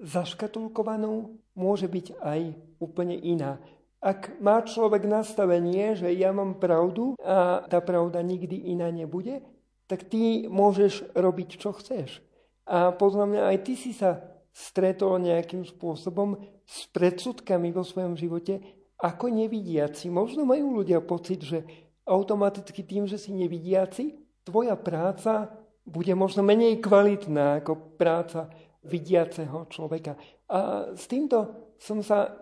zaškatulkovanú, 0.01 1.37
môže 1.53 1.85
byť 1.85 2.17
aj 2.19 2.39
úplne 2.81 3.15
iná. 3.21 3.61
Ak 4.01 4.41
má 4.41 4.65
človek 4.65 5.05
nastavenie, 5.05 5.93
že 5.93 6.09
ja 6.17 6.33
mám 6.33 6.57
pravdu 6.57 7.13
a 7.21 7.61
tá 7.69 7.77
pravda 7.85 8.25
nikdy 8.25 8.73
iná 8.73 8.89
nebude, 8.89 9.45
tak 9.85 10.09
ty 10.09 10.49
môžeš 10.49 11.13
robiť, 11.13 11.49
čo 11.61 11.77
chceš. 11.77 12.17
A 12.65 12.89
podľa 12.89 13.25
mňa 13.29 13.41
aj 13.53 13.57
ty 13.61 13.73
si 13.77 13.93
sa 13.93 14.25
stretol 14.49 15.21
nejakým 15.21 15.63
spôsobom 15.63 16.41
s 16.65 16.89
predsudkami 16.89 17.69
vo 17.69 17.85
svojom 17.85 18.17
živote 18.17 18.80
ako 19.01 19.33
nevidiaci. 19.33 20.13
Možno 20.13 20.45
majú 20.45 20.77
ľudia 20.77 21.01
pocit, 21.01 21.41
že 21.41 21.65
automaticky 22.05 22.85
tým, 22.85 23.09
že 23.09 23.17
si 23.17 23.33
nevidiaci, 23.33 24.21
tvoja 24.45 24.77
práca 24.77 25.49
bude 25.81 26.13
možno 26.13 26.45
menej 26.45 26.77
kvalitná 26.77 27.65
ako 27.65 27.97
práca 27.97 28.53
vidiaceho 28.85 29.65
človeka. 29.73 30.17
A 30.45 30.91
s 30.93 31.09
týmto 31.09 31.73
som 31.81 32.05
sa 32.05 32.37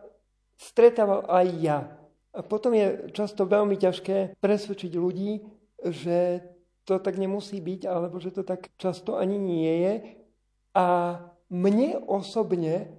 stretával 0.60 1.24
aj 1.32 1.48
ja. 1.64 1.80
A 2.36 2.44
potom 2.44 2.76
je 2.76 3.10
často 3.16 3.48
veľmi 3.48 3.80
ťažké 3.80 4.38
presvedčiť 4.44 4.92
ľudí, 5.00 5.44
že 5.80 6.44
to 6.84 7.00
tak 7.00 7.16
nemusí 7.16 7.64
byť, 7.64 7.88
alebo 7.88 8.20
že 8.20 8.36
to 8.36 8.44
tak 8.44 8.68
často 8.76 9.16
ani 9.16 9.40
nie 9.40 9.74
je. 9.80 9.94
A 10.76 10.88
mne 11.48 12.04
osobne 12.06 12.92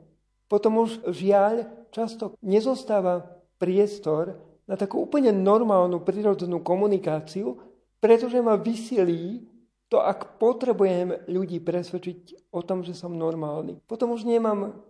potom 0.49 0.83
už 0.83 1.05
žiaľ 1.12 1.68
často 1.94 2.35
nezostáva 2.42 3.39
priestor 3.61 4.40
na 4.64 4.81
takú 4.81 5.05
úplne 5.05 5.29
normálnu, 5.31 6.01
prirodzenú 6.01 6.64
komunikáciu, 6.64 7.61
pretože 8.01 8.40
ma 8.40 8.57
vysilí 8.57 9.44
to, 9.92 10.01
ak 10.01 10.40
potrebujem 10.40 11.29
ľudí 11.29 11.61
presvedčiť 11.61 12.51
o 12.55 12.64
tom, 12.64 12.81
že 12.87 12.96
som 12.96 13.12
normálny. 13.12 13.83
Potom 13.85 14.16
už 14.16 14.25
nemám 14.25 14.81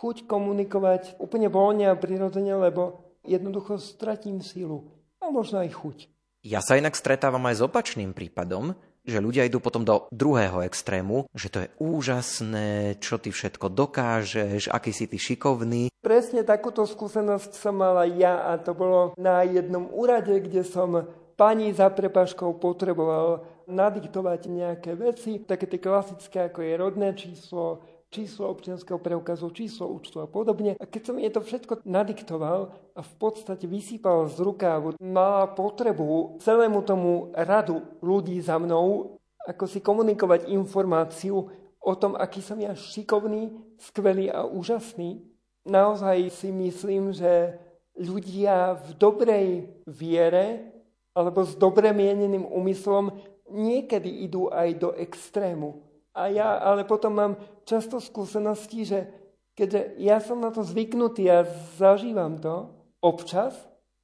chuť 0.00 0.24
komunikovať 0.24 1.20
úplne 1.20 1.52
voľne 1.52 1.90
a 1.90 1.98
prirodzene, 1.98 2.54
lebo 2.56 3.12
jednoducho 3.26 3.76
stratím 3.82 4.40
sílu 4.40 4.88
a 5.18 5.28
možno 5.28 5.60
aj 5.60 5.70
chuť. 5.74 5.98
Ja 6.44 6.62
sa 6.62 6.76
inak 6.78 6.94
stretávam 6.94 7.42
aj 7.50 7.56
s 7.58 7.64
opačným 7.66 8.12
prípadom, 8.12 8.78
že 9.04 9.20
ľudia 9.20 9.44
idú 9.44 9.60
potom 9.60 9.84
do 9.84 10.08
druhého 10.08 10.64
extrému, 10.64 11.28
že 11.36 11.52
to 11.52 11.58
je 11.64 11.68
úžasné, 11.76 12.96
čo 12.98 13.20
ty 13.20 13.28
všetko 13.28 13.68
dokážeš, 13.68 14.72
aký 14.72 14.90
si 14.96 15.04
ty 15.04 15.20
šikovný. 15.20 15.92
Presne 16.00 16.44
takúto 16.44 16.88
skúsenosť 16.88 17.56
som 17.56 17.76
mala 17.80 18.08
ja 18.08 18.48
a 18.48 18.60
to 18.60 18.72
bolo 18.72 19.12
na 19.20 19.44
jednom 19.44 19.88
úrade, 19.92 20.32
kde 20.40 20.64
som 20.64 21.04
pani 21.36 21.72
za 21.76 21.92
prepaškou 21.92 22.56
potreboval 22.60 23.44
nadiktovať 23.64 24.40
nejaké 24.48 24.92
veci, 24.96 25.40
také 25.40 25.64
tie 25.64 25.80
klasické, 25.80 26.52
ako 26.52 26.60
je 26.60 26.74
rodné 26.76 27.08
číslo, 27.16 27.80
číslo 28.14 28.46
občianského 28.54 29.02
preukazu, 29.02 29.50
číslo 29.50 29.90
účtu 29.90 30.22
a 30.22 30.30
podobne. 30.30 30.78
A 30.78 30.86
keď 30.86 31.02
som 31.10 31.18
jej 31.18 31.34
to 31.34 31.42
všetko 31.42 31.82
nadiktoval 31.82 32.70
a 32.94 33.00
v 33.02 33.12
podstate 33.18 33.66
vysypal 33.66 34.30
z 34.30 34.38
rukávu, 34.38 34.94
mala 35.02 35.50
potrebu 35.50 36.38
celému 36.38 36.86
tomu 36.86 37.34
radu 37.34 37.82
ľudí 37.98 38.38
za 38.38 38.54
mnou, 38.62 39.18
ako 39.42 39.66
si 39.66 39.82
komunikovať 39.82 40.46
informáciu 40.54 41.50
o 41.82 41.92
tom, 41.98 42.14
aký 42.14 42.38
som 42.38 42.56
ja 42.62 42.72
šikovný, 42.78 43.50
skvelý 43.82 44.30
a 44.30 44.46
úžasný. 44.46 45.26
Naozaj 45.66 46.30
si 46.30 46.54
myslím, 46.54 47.10
že 47.10 47.58
ľudia 47.98 48.78
v 48.78 48.88
dobrej 48.94 49.48
viere 49.90 50.70
alebo 51.14 51.42
s 51.42 51.54
dobre 51.58 51.90
mieneným 51.90 52.46
úmyslom 52.46 53.14
niekedy 53.50 54.26
idú 54.26 54.50
aj 54.50 54.68
do 54.80 54.90
extrému. 54.96 55.93
A 56.14 56.30
ja 56.30 56.62
ale 56.62 56.86
potom 56.86 57.12
mám 57.14 57.32
často 57.66 57.98
skúsenosti, 57.98 58.86
že 58.86 59.10
keďže 59.58 59.98
ja 59.98 60.22
som 60.22 60.38
na 60.38 60.54
to 60.54 60.62
zvyknutý 60.62 61.26
a 61.26 61.42
zažívam 61.74 62.38
to 62.38 62.70
občas, 63.02 63.54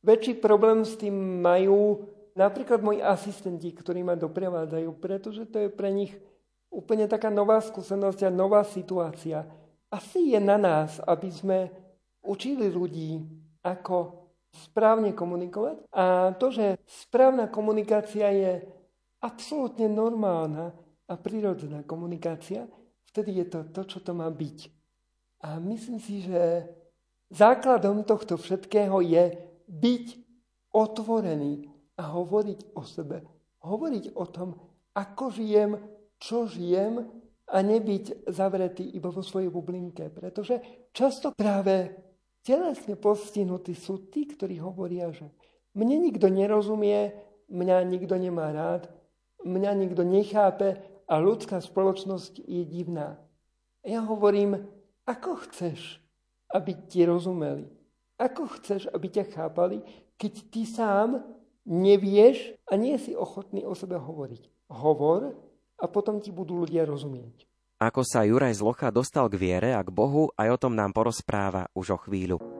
väčší 0.03 0.43
problém 0.43 0.83
s 0.83 0.99
tým 0.99 1.41
majú 1.41 2.05
napríklad 2.35 2.83
moji 2.83 3.01
asistenti, 3.03 3.71
ktorí 3.71 4.03
ma 4.03 4.19
doprevádzajú, 4.19 4.91
pretože 4.99 5.47
to 5.47 5.67
je 5.67 5.69
pre 5.71 5.91
nich 5.95 6.13
úplne 6.71 7.07
taká 7.11 7.31
nová 7.31 7.59
skúsenosť 7.63 8.27
a 8.27 8.31
nová 8.31 8.63
situácia. 8.63 9.47
Asi 9.91 10.35
je 10.35 10.41
na 10.43 10.55
nás, 10.55 11.03
aby 11.03 11.31
sme 11.31 11.59
učili 12.23 12.71
ľudí, 12.71 13.27
ako 13.63 14.31
správne 14.51 15.15
komunikovať. 15.15 15.87
A 15.95 16.35
to, 16.39 16.51
že 16.55 16.79
správna 16.87 17.51
komunikácia 17.51 18.31
je 18.31 18.53
absolútne 19.21 19.87
normálna 19.91 20.73
a 21.11 21.19
prirodzená 21.19 21.83
komunikácia, 21.83 22.71
vtedy 23.11 23.43
je 23.43 23.47
to 23.51 23.61
to, 23.75 23.83
čo 23.83 23.99
to 23.99 24.15
má 24.15 24.31
byť. 24.31 24.71
A 25.43 25.59
myslím 25.59 25.99
si, 25.99 26.23
že 26.23 26.71
základom 27.35 28.07
tohto 28.07 28.39
všetkého 28.39 29.03
je 29.03 29.35
byť 29.67 30.07
otvorený 30.71 31.67
a 31.99 32.15
hovoriť 32.15 32.79
o 32.79 32.87
sebe. 32.87 33.27
Hovoriť 33.67 34.15
o 34.15 34.25
tom, 34.31 34.55
ako 34.95 35.35
žijem, 35.35 35.83
čo 36.23 36.47
žijem 36.47 37.11
a 37.51 37.57
nebyť 37.59 38.31
zavretý 38.31 38.87
iba 38.95 39.11
vo 39.11 39.27
svojej 39.27 39.51
bublinke. 39.51 40.07
Pretože 40.09 40.89
často 40.95 41.35
práve 41.35 41.91
Telesne 42.41 42.97
postihnutí 42.97 43.77
sú 43.77 44.09
tí, 44.09 44.25
ktorí 44.25 44.57
hovoria, 44.65 45.13
že 45.13 45.29
mne 45.77 46.09
nikto 46.09 46.33
nerozumie, 46.33 47.13
mňa 47.53 47.85
nikto 47.85 48.17
nemá 48.17 48.49
rád, 48.49 48.89
mňa 49.45 49.71
nikto 49.77 50.01
nechápe 50.09 50.81
a 51.11 51.19
ľudská 51.19 51.59
spoločnosť 51.59 52.47
je 52.47 52.63
divná. 52.63 53.19
Ja 53.83 54.07
hovorím, 54.07 54.63
ako 55.11 55.43
chceš, 55.51 55.99
aby 56.55 56.79
ti 56.87 57.03
rozumeli? 57.03 57.67
Ako 58.15 58.47
chceš, 58.61 58.87
aby 58.95 59.11
ťa 59.11 59.25
chápali, 59.35 59.83
keď 60.15 60.33
ty 60.55 60.63
sám 60.69 61.19
nevieš 61.67 62.55
a 62.71 62.79
nie 62.79 62.95
si 63.01 63.19
ochotný 63.19 63.67
o 63.67 63.75
sebe 63.75 63.99
hovoriť. 63.99 64.71
Hovor 64.71 65.35
a 65.81 65.85
potom 65.91 66.23
ti 66.23 66.31
budú 66.31 66.63
ľudia 66.63 66.87
rozumieť. 66.87 67.51
Ako 67.81 68.05
sa 68.05 68.29
Juraj 68.29 68.61
z 68.61 68.63
Locha 68.63 68.93
dostal 68.93 69.27
k 69.33 69.41
viere 69.41 69.73
a 69.73 69.81
k 69.81 69.89
Bohu, 69.89 70.29
aj 70.37 70.49
o 70.53 70.61
tom 70.61 70.77
nám 70.77 70.93
porozpráva 70.93 71.73
už 71.73 71.97
o 71.97 71.99
chvíľu. 72.05 72.60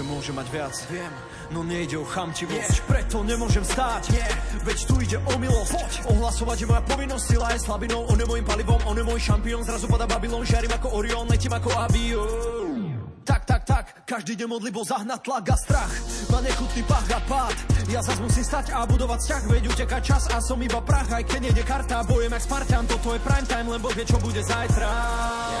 že 0.00 0.08
môže 0.08 0.32
mať 0.32 0.48
viac, 0.48 0.72
viem, 0.88 1.12
no 1.52 1.60
nejde 1.60 2.00
o 2.00 2.08
chamtivosť. 2.08 2.56
Nie. 2.56 2.88
Preto 2.88 3.20
nemôžem 3.20 3.60
stáť, 3.60 4.16
nie, 4.16 4.28
veď 4.64 4.78
tu 4.88 4.94
ide 4.96 5.20
o 5.20 5.34
milosť. 5.36 5.76
Poď. 5.76 5.92
Ohlasovať 6.16 6.56
je 6.64 6.66
moja 6.72 6.82
povinnosť, 6.88 7.24
sila 7.28 7.52
je 7.52 7.60
slabinou, 7.60 8.08
on 8.08 8.16
je 8.16 8.24
môjim 8.24 8.46
palivom, 8.48 8.80
on 8.88 8.96
je 8.96 9.04
môj 9.04 9.20
šampión, 9.20 9.60
zrazu 9.60 9.84
pada 9.92 10.08
Babylon, 10.08 10.40
žiarím 10.40 10.72
ako 10.72 10.88
Orion, 10.96 11.28
letím 11.28 11.52
ako 11.52 11.68
avión. 11.76 12.30
Tak, 13.20 13.44
tak, 13.44 13.62
tak, 13.68 13.84
každý 14.08 14.40
deň 14.40 14.48
modli 14.48 14.72
bol 14.72 14.88
zahnať 14.88 15.20
tlak 15.20 15.52
a 15.52 15.56
strach. 15.60 15.92
Má 16.32 16.40
nechutný 16.40 16.82
pach 16.88 17.04
a 17.12 17.20
pád. 17.28 17.56
Ja 17.92 18.00
zas 18.00 18.18
musím 18.18 18.42
stať 18.42 18.72
a 18.74 18.88
budovať 18.88 19.20
vzťah. 19.22 19.42
Veď 19.44 19.64
uteká 19.70 19.98
čas 20.00 20.26
a 20.32 20.40
som 20.42 20.58
iba 20.58 20.80
prach. 20.82 21.06
Aj 21.12 21.22
keď 21.22 21.46
nejde 21.46 21.62
karta, 21.62 22.02
bojem 22.02 22.32
jak 22.32 22.42
Spartan. 22.42 22.88
Toto 22.90 23.14
je 23.14 23.20
prime 23.22 23.46
time, 23.46 23.70
len 23.70 23.78
Boh 23.78 23.92
vie, 23.94 24.08
čo 24.08 24.18
bude 24.18 24.40
zajtra. 24.42 24.88
Ja 24.88 25.60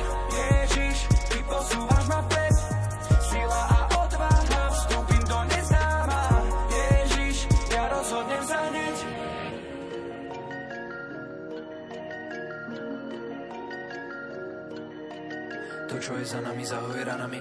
čo 16.11 16.19
je 16.19 16.27
za 16.27 16.43
nami, 16.43 16.63
zahoje 16.67 17.07
ranami 17.07 17.39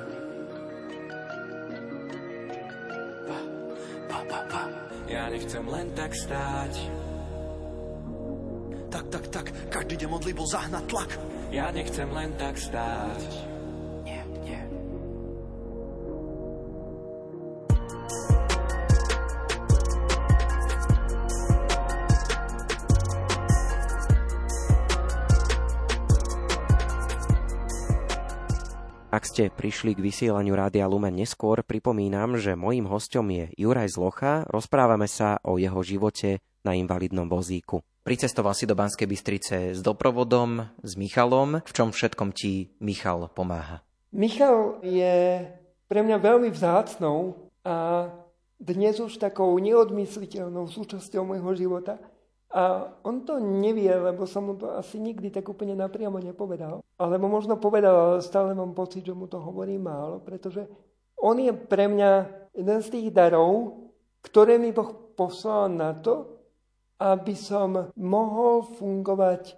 pa, 4.06 4.18
pa, 4.30 4.38
pa. 4.46 4.62
Ja 5.10 5.26
nechcem 5.26 5.66
len 5.66 5.90
tak 5.98 6.14
stáť. 6.14 6.74
Tak, 8.94 9.04
tak, 9.10 9.24
tak, 9.34 9.46
každý 9.74 10.06
deň 10.06 10.08
modlí 10.14 10.30
bol 10.38 10.46
zahnať 10.46 10.86
tlak. 10.86 11.10
Ja 11.50 11.74
nechcem 11.74 12.14
len 12.14 12.30
tak 12.38 12.54
stáť 12.54 13.49
Ak 29.10 29.26
ste 29.26 29.50
prišli 29.50 29.98
k 29.98 30.06
vysielaniu 30.06 30.54
Rádia 30.54 30.86
Lumen 30.86 31.18
neskôr, 31.18 31.66
pripomínam, 31.66 32.38
že 32.38 32.54
mojím 32.54 32.86
hostom 32.86 33.26
je 33.34 33.50
Juraj 33.58 33.98
Zlocha. 33.98 34.46
Rozprávame 34.46 35.10
sa 35.10 35.42
o 35.42 35.58
jeho 35.58 35.82
živote 35.82 36.38
na 36.62 36.78
invalidnom 36.78 37.26
vozíku. 37.26 37.82
Pricestoval 38.06 38.54
si 38.54 38.70
do 38.70 38.78
Banskej 38.78 39.10
Bystrice 39.10 39.74
s 39.74 39.82
doprovodom, 39.82 40.62
s 40.86 40.94
Michalom. 40.94 41.58
V 41.66 41.72
čom 41.74 41.90
všetkom 41.90 42.30
ti 42.30 42.70
Michal 42.78 43.26
pomáha? 43.34 43.82
Michal 44.14 44.78
je 44.86 45.42
pre 45.90 46.06
mňa 46.06 46.16
veľmi 46.22 46.54
vzácnou 46.54 47.50
a 47.66 48.06
dnes 48.62 48.94
už 49.02 49.18
takou 49.18 49.50
neodmysliteľnou 49.58 50.70
súčasťou 50.70 51.34
môjho 51.34 51.50
života. 51.58 51.98
A 52.50 52.90
on 53.06 53.22
to 53.22 53.38
nevie, 53.38 53.94
lebo 53.94 54.26
som 54.26 54.50
mu 54.50 54.54
to 54.58 54.74
asi 54.74 54.98
nikdy 54.98 55.30
tak 55.30 55.46
úplne 55.46 55.78
napriamo 55.78 56.18
nepovedal. 56.18 56.82
Alebo 56.98 57.30
možno 57.30 57.54
povedal, 57.62 57.94
ale 57.94 58.26
stále 58.26 58.58
mám 58.58 58.74
pocit, 58.74 59.06
že 59.06 59.14
mu 59.14 59.30
to 59.30 59.38
hovorí 59.38 59.78
málo, 59.78 60.18
pretože 60.18 60.66
on 61.14 61.38
je 61.38 61.54
pre 61.54 61.86
mňa 61.86 62.10
jeden 62.50 62.78
z 62.82 62.88
tých 62.90 63.08
darov, 63.14 63.86
ktoré 64.26 64.58
mi 64.58 64.74
Boh 64.74 65.14
poslal 65.14 65.70
na 65.70 65.94
to, 65.94 66.42
aby 66.98 67.32
som 67.38 67.94
mohol 67.96 68.66
fungovať 68.66 69.56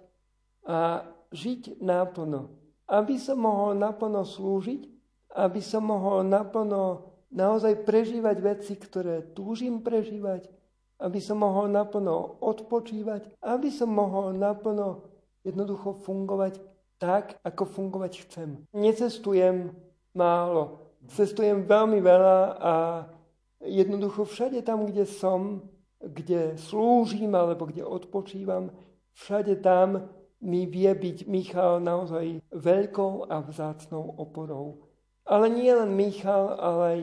a 0.63 1.03
žiť 1.33 1.83
naplno. 1.83 2.53
Aby 2.87 3.17
som 3.19 3.41
mohol 3.41 3.75
naplno 3.75 4.23
slúžiť, 4.23 4.81
aby 5.33 5.59
som 5.59 5.89
mohol 5.89 6.23
naplno 6.23 7.09
naozaj 7.33 7.83
prežívať 7.83 8.37
veci, 8.39 8.77
ktoré 8.77 9.33
túžim 9.33 9.81
prežívať, 9.81 10.47
aby 10.99 11.19
som 11.19 11.41
mohol 11.41 11.69
naplno 11.71 12.37
odpočívať, 12.43 13.39
aby 13.41 13.69
som 13.73 13.89
mohol 13.89 14.35
naplno 14.35 15.05
jednoducho 15.43 15.99
fungovať 16.03 16.61
tak, 17.01 17.35
ako 17.43 17.67
fungovať 17.67 18.27
chcem. 18.27 18.63
Necestujem 18.71 19.75
málo, 20.15 20.79
cestujem 21.11 21.67
veľmi 21.67 21.99
veľa 21.99 22.39
a 22.61 22.73
jednoducho 23.59 24.23
všade 24.23 24.63
tam, 24.63 24.87
kde 24.87 25.03
som, 25.03 25.67
kde 25.99 26.55
slúžim 26.55 27.35
alebo 27.35 27.67
kde 27.67 27.83
odpočívam, 27.83 28.71
všade 29.15 29.59
tam 29.59 30.07
mi 30.43 30.67
vie 30.67 30.91
byť 30.91 31.27
Michal 31.27 31.79
naozaj 31.79 32.43
veľkou 32.51 33.31
a 33.31 33.39
vzácnou 33.39 34.19
oporou. 34.19 34.83
Ale 35.23 35.47
nie 35.47 35.71
len 35.71 35.95
Michal, 35.95 36.59
ale 36.59 36.83
aj 36.83 37.01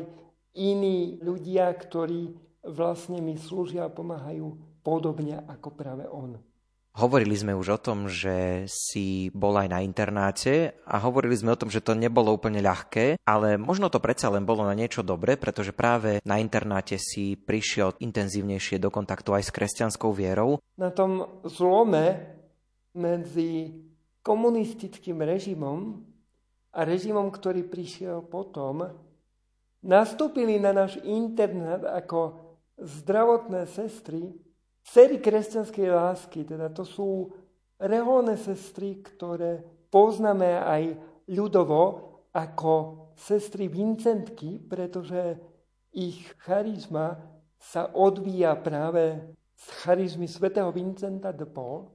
iní 0.53 1.17
ľudia, 1.25 1.73
ktorí 1.73 2.37
vlastne 2.71 3.19
mi 3.19 3.37
slúžia 3.37 3.87
a 3.87 3.93
pomáhajú 3.93 4.57
podobne 4.81 5.43
ako 5.47 5.69
práve 5.75 6.09
on. 6.09 6.41
Hovorili 6.91 7.39
sme 7.39 7.55
už 7.55 7.79
o 7.79 7.79
tom, 7.79 8.11
že 8.11 8.67
si 8.67 9.31
bol 9.31 9.55
aj 9.55 9.71
na 9.71 9.79
internáte 9.79 10.75
a 10.83 10.99
hovorili 10.99 11.39
sme 11.39 11.55
o 11.55 11.61
tom, 11.61 11.71
že 11.71 11.79
to 11.79 11.95
nebolo 11.95 12.35
úplne 12.35 12.59
ľahké, 12.59 13.23
ale 13.23 13.55
možno 13.55 13.87
to 13.87 14.03
predsa 14.03 14.27
len 14.27 14.43
bolo 14.43 14.67
na 14.67 14.75
niečo 14.75 15.07
dobré, 15.07 15.39
pretože 15.39 15.71
práve 15.71 16.19
na 16.27 16.43
internáte 16.43 16.99
si 16.99 17.39
prišiel 17.39 17.95
intenzívnejšie 18.03 18.83
do 18.83 18.91
kontaktu 18.91 19.39
aj 19.39 19.43
s 19.47 19.55
kresťanskou 19.55 20.11
vierou. 20.11 20.59
Na 20.75 20.91
tom 20.91 21.41
zlome 21.47 22.35
medzi 22.99 23.71
komunistickým 24.27 25.23
režimom 25.23 26.03
a 26.75 26.83
režimom, 26.83 27.31
ktorý 27.31 27.71
prišiel 27.71 28.27
potom, 28.27 28.91
nastúpili 29.87 30.59
na 30.59 30.75
náš 30.75 30.99
internát 31.07 31.87
ako 31.87 32.50
zdravotné 32.81 33.69
sestry, 33.69 34.33
cery 34.83 35.21
kresťanskej 35.21 35.89
lásky, 35.93 36.45
teda 36.49 36.73
to 36.73 36.83
sú 36.83 37.31
reholné 37.81 38.37
sestry, 38.41 39.01
ktoré 39.01 39.65
poznáme 39.93 40.61
aj 40.61 40.83
ľudovo 41.29 41.83
ako 42.33 42.73
sestry 43.17 43.69
Vincentky, 43.69 44.61
pretože 44.61 45.37
ich 45.93 46.23
charizma 46.41 47.19
sa 47.61 47.93
odvíja 47.93 48.57
práve 48.57 49.21
z 49.57 49.65
charizmy 49.85 50.25
svätého 50.25 50.73
Vincenta 50.73 51.35
de 51.35 51.45
Paul. 51.45 51.93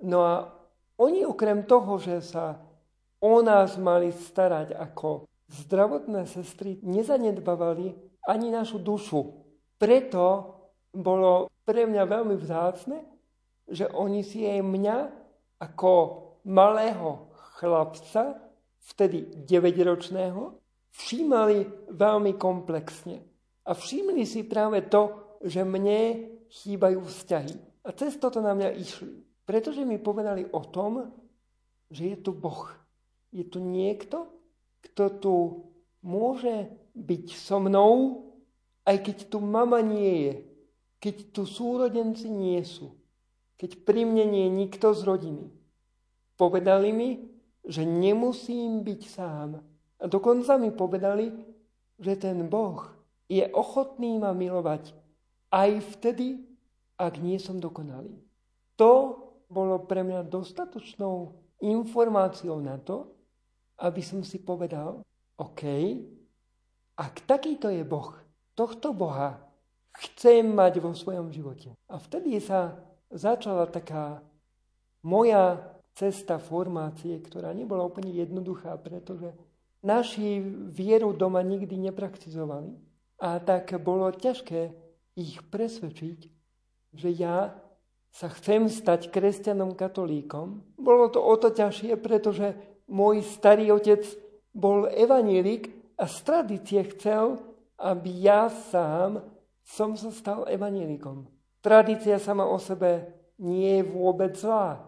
No 0.00 0.24
a 0.24 0.48
oni 0.96 1.26
okrem 1.28 1.66
toho, 1.68 2.00
že 2.00 2.24
sa 2.24 2.56
o 3.20 3.42
nás 3.44 3.76
mali 3.76 4.08
starať 4.14 4.72
ako 4.72 5.28
zdravotné 5.52 6.24
sestry, 6.24 6.80
nezanedbávali 6.80 7.92
ani 8.24 8.48
našu 8.48 8.80
dušu. 8.80 9.41
Preto 9.82 10.26
bolo 10.94 11.50
pre 11.66 11.90
mňa 11.90 12.06
veľmi 12.06 12.38
vzácne, 12.38 13.02
že 13.66 13.90
oni 13.90 14.22
si 14.22 14.46
aj 14.46 14.62
mňa 14.62 14.96
ako 15.58 15.90
malého 16.46 17.34
chlapca, 17.58 18.38
vtedy 18.94 19.42
9-ročného, 19.42 20.54
všímali 20.94 21.90
veľmi 21.90 22.38
komplexne. 22.38 23.26
A 23.66 23.74
všimli 23.74 24.22
si 24.22 24.46
práve 24.46 24.86
to, 24.86 25.18
že 25.42 25.66
mne 25.66 26.30
chýbajú 26.46 27.02
vzťahy. 27.02 27.82
A 27.82 27.90
cez 27.90 28.14
toto 28.22 28.38
na 28.38 28.54
mňa 28.54 28.78
išli. 28.78 29.18
Pretože 29.42 29.82
mi 29.82 29.98
povedali 29.98 30.46
o 30.46 30.62
tom, 30.62 31.10
že 31.90 32.14
je 32.14 32.16
tu 32.22 32.30
Boh. 32.30 32.70
Je 33.34 33.42
tu 33.42 33.58
niekto, 33.58 34.30
kto 34.86 35.04
tu 35.18 35.34
môže 36.06 36.70
byť 36.94 37.26
so 37.34 37.58
mnou, 37.58 38.30
aj 38.82 38.96
keď 39.02 39.16
tu 39.30 39.38
mama 39.38 39.78
nie 39.82 40.14
je, 40.26 40.34
keď 41.02 41.14
tu 41.34 41.42
súrodenci 41.46 42.30
nie 42.30 42.62
sú, 42.62 42.94
keď 43.58 43.82
pri 43.82 44.06
mne 44.06 44.26
nie 44.30 44.44
je 44.46 44.56
nikto 44.66 44.94
z 44.94 45.02
rodiny. 45.06 45.46
Povedali 46.38 46.90
mi, 46.90 47.10
že 47.62 47.86
nemusím 47.86 48.82
byť 48.82 49.00
sám. 49.06 49.62
A 50.02 50.04
dokonca 50.10 50.58
mi 50.58 50.74
povedali, 50.74 51.30
že 51.98 52.18
ten 52.18 52.42
Boh 52.50 52.90
je 53.30 53.46
ochotný 53.54 54.18
ma 54.18 54.34
milovať 54.34 54.90
aj 55.54 55.70
vtedy, 55.98 56.42
ak 56.98 57.22
nie 57.22 57.38
som 57.38 57.62
dokonalý. 57.62 58.18
To 58.78 59.18
bolo 59.46 59.84
pre 59.86 60.02
mňa 60.02 60.26
dostatočnou 60.26 61.38
informáciou 61.62 62.58
na 62.58 62.80
to, 62.82 63.06
aby 63.78 64.02
som 64.02 64.26
si 64.26 64.42
povedal, 64.42 65.06
OK, 65.38 65.62
ak 66.98 67.14
takýto 67.26 67.70
je 67.70 67.86
Boh, 67.86 68.21
tohto 68.62 68.94
Boha 68.94 69.42
chcem 69.98 70.46
mať 70.46 70.78
vo 70.78 70.94
svojom 70.94 71.34
živote. 71.34 71.74
A 71.90 71.98
vtedy 71.98 72.38
sa 72.38 72.78
začala 73.10 73.66
taká 73.66 74.22
moja 75.02 75.66
cesta 75.98 76.38
formácie, 76.38 77.18
ktorá 77.18 77.50
nebola 77.50 77.82
úplne 77.82 78.14
jednoduchá, 78.14 78.78
pretože 78.78 79.34
naši 79.82 80.38
vieru 80.70 81.10
doma 81.10 81.42
nikdy 81.42 81.90
nepraktizovali. 81.90 82.78
A 83.18 83.42
tak 83.42 83.74
bolo 83.82 84.14
ťažké 84.14 84.70
ich 85.18 85.42
presvedčiť, 85.50 86.20
že 86.94 87.08
ja 87.10 87.58
sa 88.14 88.30
chcem 88.30 88.70
stať 88.70 89.10
kresťanom 89.10 89.74
katolíkom. 89.74 90.62
Bolo 90.78 91.10
to 91.10 91.18
o 91.18 91.34
to 91.34 91.50
ťažšie, 91.50 91.98
pretože 91.98 92.54
môj 92.86 93.26
starý 93.26 93.74
otec 93.74 94.06
bol 94.54 94.86
evanílik 94.86 95.74
a 95.98 96.06
z 96.06 96.16
tradície 96.24 96.80
chcel, 96.94 97.51
aby 97.82 98.30
ja 98.30 98.46
sám 98.46 99.26
som 99.66 99.98
sa 99.98 100.14
stal 100.14 100.46
evanílikom. 100.46 101.26
Tradícia 101.58 102.22
sama 102.22 102.46
o 102.46 102.58
sebe 102.62 103.10
nie 103.42 103.82
je 103.82 103.90
vôbec 103.90 104.38
zlá. 104.38 104.86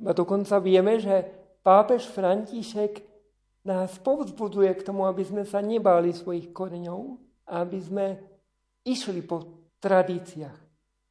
A 0.00 0.10
dokonca 0.16 0.56
vieme, 0.60 0.96
že 0.96 1.28
pápež 1.60 2.08
František 2.08 3.04
nás 3.64 3.96
povzbuduje 4.00 4.72
k 4.76 4.84
tomu, 4.84 5.08
aby 5.08 5.24
sme 5.24 5.44
sa 5.44 5.60
nebáli 5.60 6.12
svojich 6.12 6.52
koreňov, 6.52 7.16
aby 7.48 7.78
sme 7.80 8.06
išli 8.84 9.24
po 9.24 9.68
tradíciách. 9.80 10.58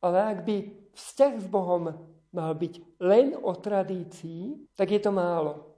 Ale 0.06 0.18
ak 0.34 0.40
by 0.46 0.56
vzťah 0.94 1.34
s 1.42 1.48
Bohom 1.50 1.90
mal 2.34 2.52
byť 2.58 2.74
len 3.02 3.38
o 3.38 3.54
tradícii, 3.58 4.74
tak 4.78 4.94
je 4.94 5.02
to 5.02 5.10
málo. 5.14 5.74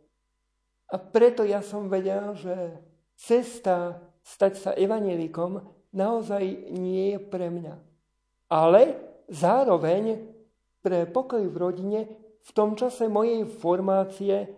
A 0.91 0.99
preto 0.99 1.43
ja 1.47 1.63
som 1.63 1.87
vedel, 1.87 2.35
že 2.35 2.55
cesta 3.15 3.99
stať 4.25 4.53
sa 4.57 4.71
evanelikom 4.73 5.61
naozaj 5.93 6.73
nie 6.73 7.13
je 7.13 7.19
pre 7.21 7.53
mňa. 7.53 7.77
Ale 8.49 8.97
zároveň 9.29 10.25
pre 10.81 11.05
pokoj 11.05 11.45
v 11.45 11.55
rodine 11.55 11.99
v 12.45 12.51
tom 12.53 12.77
čase 12.77 13.09
mojej 13.09 13.45
formácie 13.45 14.49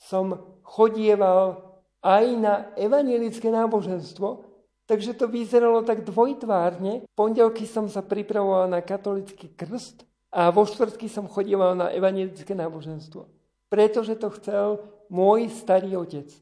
som 0.00 0.56
chodieval 0.64 1.60
aj 2.00 2.24
na 2.38 2.54
evangelické 2.78 3.52
náboženstvo, 3.52 4.46
takže 4.88 5.12
to 5.12 5.28
vyzeralo 5.28 5.84
tak 5.84 6.06
dvojtvárne. 6.08 7.04
Pondelky 7.12 7.68
som 7.68 7.90
sa 7.90 8.00
pripravoval 8.00 8.70
na 8.72 8.80
katolický 8.80 9.52
krst 9.52 10.08
a 10.32 10.48
vo 10.48 10.64
štvrtky 10.64 11.10
som 11.10 11.28
chodieval 11.28 11.76
na 11.76 11.92
evangelické 11.92 12.56
náboženstvo. 12.56 13.28
Pretože 13.68 14.16
to 14.16 14.32
chcel 14.40 14.80
môj 15.12 15.52
starý 15.52 16.00
otec. 16.00 16.32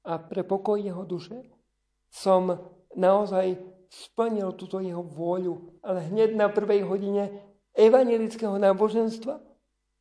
A 0.00 0.16
pre 0.16 0.40
pokoj 0.40 0.80
jeho 0.80 1.04
duše 1.04 1.44
som 2.10 2.58
naozaj 2.92 3.56
splnil 3.90 4.54
túto 4.54 4.78
jeho 4.82 5.02
vôľu. 5.02 5.80
Ale 5.82 6.10
hneď 6.10 6.34
na 6.34 6.50
prvej 6.50 6.86
hodine 6.86 7.30
evangelického 7.74 8.58
náboženstva 8.58 9.38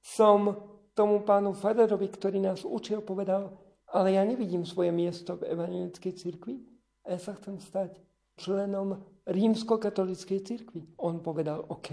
som 0.01 0.57
tomu 0.97 1.23
pánu 1.23 1.55
Faderovi, 1.55 2.11
ktorý 2.11 2.43
nás 2.43 2.67
učil, 2.67 2.99
povedal, 2.99 3.55
ale 3.89 4.19
ja 4.19 4.23
nevidím 4.25 4.67
svoje 4.67 4.93
miesto 4.93 5.39
v 5.39 5.49
evangelickej 5.53 6.13
cirkvi 6.13 6.61
a 7.07 7.15
ja 7.15 7.19
sa 7.19 7.33
chcem 7.39 7.57
stať 7.57 7.97
členom 8.37 9.01
rímsko-katolíckej 9.25 10.39
cirkvi. 10.45 10.81
On 11.01 11.23
povedal, 11.23 11.65
OK, 11.67 11.91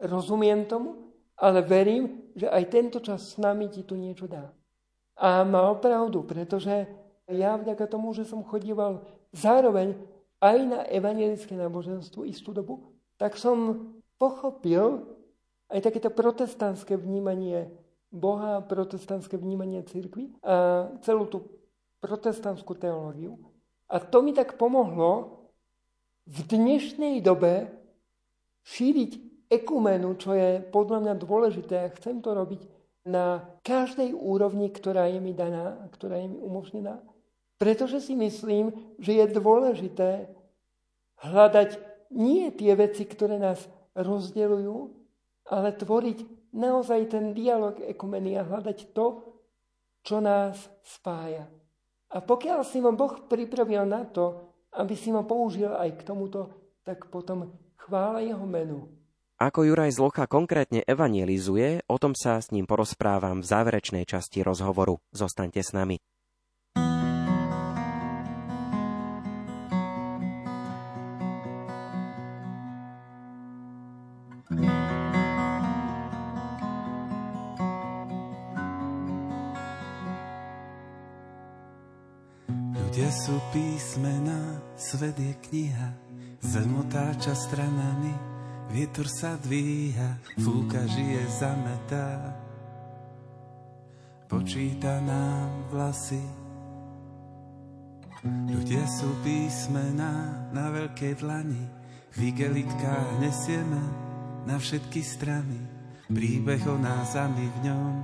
rozumiem 0.00 0.64
tomu, 0.64 1.12
ale 1.36 1.66
verím, 1.66 2.30
že 2.34 2.46
aj 2.46 2.64
tento 2.70 2.98
čas 3.02 3.34
s 3.34 3.36
nami 3.38 3.68
ti 3.68 3.82
tu 3.82 3.98
niečo 3.98 4.30
dá. 4.30 4.54
A 5.18 5.46
mal 5.46 5.78
pravdu, 5.78 6.26
pretože 6.26 6.86
ja 7.30 7.56
vďaka 7.56 7.86
tomu, 7.86 8.12
že 8.14 8.26
som 8.26 8.42
chodíval 8.42 9.02
zároveň 9.34 9.98
aj 10.38 10.58
na 10.64 10.80
evangelické 10.86 11.58
náboženstvo 11.58 12.22
istú 12.22 12.54
dobu, 12.54 12.94
tak 13.18 13.34
som 13.34 13.90
pochopil, 14.16 15.02
aj 15.68 15.90
takéto 15.90 16.12
protestantské 16.12 16.94
vnímanie 16.94 17.66
Boha, 18.14 18.62
protestantské 18.62 19.34
vnímanie 19.34 19.82
cirkvi 19.82 20.30
a 20.46 20.86
celú 21.02 21.26
tú 21.26 21.50
protestantskú 21.98 22.78
teológiu. 22.78 23.34
A 23.90 23.98
to 23.98 24.22
mi 24.22 24.30
tak 24.30 24.54
pomohlo 24.54 25.42
v 26.24 26.38
dnešnej 26.46 27.18
dobe 27.20 27.68
šíriť 28.64 29.12
ekumenu, 29.50 30.14
čo 30.16 30.32
je 30.32 30.62
podľa 30.62 30.98
mňa 31.04 31.14
dôležité 31.20 31.74
a 31.84 31.94
chcem 31.96 32.22
to 32.22 32.32
robiť 32.32 32.64
na 33.04 33.44
každej 33.60 34.16
úrovni, 34.16 34.72
ktorá 34.72 35.10
je 35.12 35.20
mi 35.20 35.36
daná, 35.36 35.76
ktorá 35.92 36.16
je 36.24 36.28
mi 36.32 36.38
umožnená. 36.40 37.04
Pretože 37.56 38.02
si 38.02 38.18
myslím, 38.18 38.74
že 38.98 39.14
je 39.14 39.26
dôležité 39.30 40.26
hľadať 41.22 41.78
nie 42.14 42.50
tie 42.54 42.74
veci, 42.74 43.06
ktoré 43.06 43.38
nás 43.38 43.62
rozdeľujú, 43.94 44.76
ale 45.50 45.74
tvoriť 45.74 46.50
naozaj 46.54 47.00
ten 47.10 47.34
dialog 47.34 47.78
ekumeny 47.82 48.38
a 48.38 48.46
hľadať 48.46 48.94
to, 48.94 49.22
čo 50.04 50.20
nás 50.20 50.58
spája. 50.84 51.48
A 52.14 52.22
pokiaľ 52.22 52.62
si 52.62 52.78
ma 52.78 52.94
Boh 52.94 53.26
pripravil 53.26 53.82
na 53.88 54.06
to, 54.06 54.54
aby 54.74 54.94
si 54.94 55.10
ma 55.10 55.26
použil 55.26 55.70
aj 55.74 55.98
k 55.98 56.06
tomuto, 56.06 56.50
tak 56.86 57.10
potom 57.10 57.50
chvála 57.80 58.22
jeho 58.22 58.46
menu. 58.46 58.86
Ako 59.34 59.66
Juraj 59.66 59.98
Zlocha 59.98 60.30
konkrétne 60.30 60.86
evangelizuje, 60.86 61.82
o 61.90 61.96
tom 61.98 62.14
sa 62.14 62.38
s 62.38 62.54
ním 62.54 62.70
porozprávam 62.70 63.42
v 63.42 63.50
záverečnej 63.50 64.06
časti 64.06 64.46
rozhovoru. 64.46 65.02
Zostaňte 65.10 65.58
s 65.58 65.74
nami. 65.74 65.98
Písmena, 83.94 84.58
svet 84.74 85.14
je 85.14 85.34
kniha, 85.38 85.94
zem 86.42 86.66
otáča 86.82 87.30
stranami, 87.30 88.10
vietor 88.74 89.06
sa 89.06 89.38
dvíha, 89.38 90.18
fúka 90.42 90.82
žije 90.82 91.22
zametá. 91.30 92.34
Počíta 94.26 94.98
nám 94.98 95.70
vlasy, 95.70 96.18
ľudia 98.26 98.82
sú 98.90 99.14
písmena 99.22 100.42
na 100.50 100.74
veľkej 100.74 101.14
dlani, 101.22 101.62
v 102.18 102.34
igelitkách 102.34 103.22
nesieme 103.22 103.78
na 104.42 104.58
všetky 104.58 105.06
strany 105.06 105.70
príbeh 106.10 106.66
o 106.66 106.74
nás 106.82 107.14
a 107.14 107.30
my 107.30 107.46
v 107.46 107.58
ňom. 107.70 107.94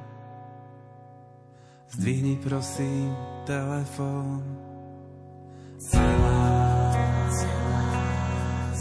Zdvihni 1.98 2.38
prosím 2.38 3.10
telefón. 3.42 4.69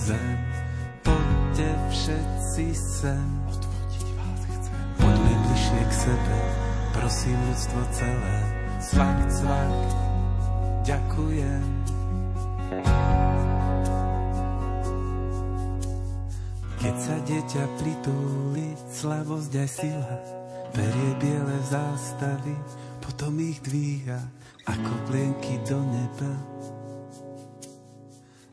Zem, 0.10 0.38
poďte 1.06 1.70
všetci 1.94 2.66
sem. 2.74 3.30
Poďme 4.98 5.34
bližšie 5.46 5.82
k 5.86 5.94
sebe, 5.94 6.38
prosím 6.98 7.38
ľudstvo 7.46 7.82
celé. 7.94 8.38
Cvak, 8.82 9.18
cvak, 9.30 9.76
ďakujem. 10.82 11.66
Keď 16.80 16.96
sa 16.96 17.16
dieťa 17.28 17.64
pritúli, 17.78 18.68
slabosť 18.90 19.52
aj 19.62 19.70
sila, 19.70 20.16
berie 20.74 21.12
biele 21.22 21.58
zástavy, 21.70 22.56
potom 23.04 23.38
ich 23.38 23.62
dvíha 23.62 24.18
ako 24.66 24.92
plienky 25.06 25.62
do 25.70 25.78
neba. 25.86 26.59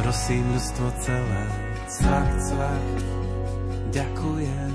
prosím 0.00 0.44
ľudstvo 0.56 0.86
celé. 1.02 1.42
Cvak, 1.88 2.28
cvak, 2.48 2.86
ďakujem. 3.92 4.71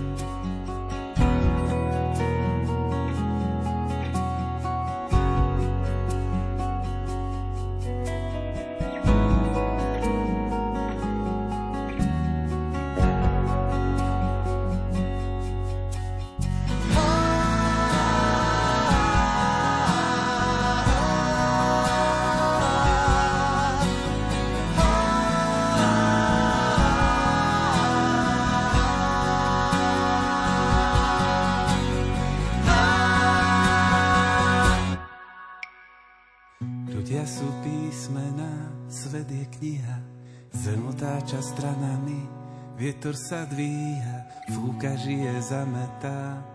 Vietor 42.78 43.18
sa 43.18 43.42
dvíha, 43.50 44.46
fúka 44.54 44.94
žije 44.94 45.34
zametá. 45.42 46.46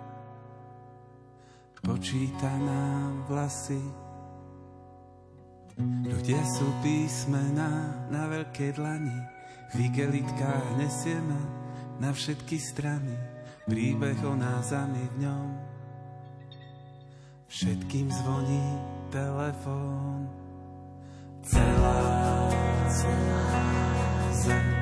Počíta 1.82 2.46
nám 2.62 3.26
vlasy. 3.26 3.82
Ľudia 5.82 6.38
sú 6.46 6.70
písmená 6.78 8.06
na 8.06 8.30
veľké 8.30 8.70
dlani, 8.78 9.18
v 9.74 9.90
igelitkách 9.90 10.78
nesieme 10.78 11.42
na 11.98 12.14
všetky 12.14 12.54
strany 12.54 13.18
príbeh 13.66 14.22
o 14.22 14.38
nás 14.38 14.70
a 14.70 14.87
my 14.87 15.02
v 15.02 15.16
ňom. 15.26 15.48
Všetkým 17.50 18.06
zvoní 18.14 18.66
telefón. 19.11 20.30
Celá, 21.42 21.98
celá 22.87 23.46
zem 24.30 24.82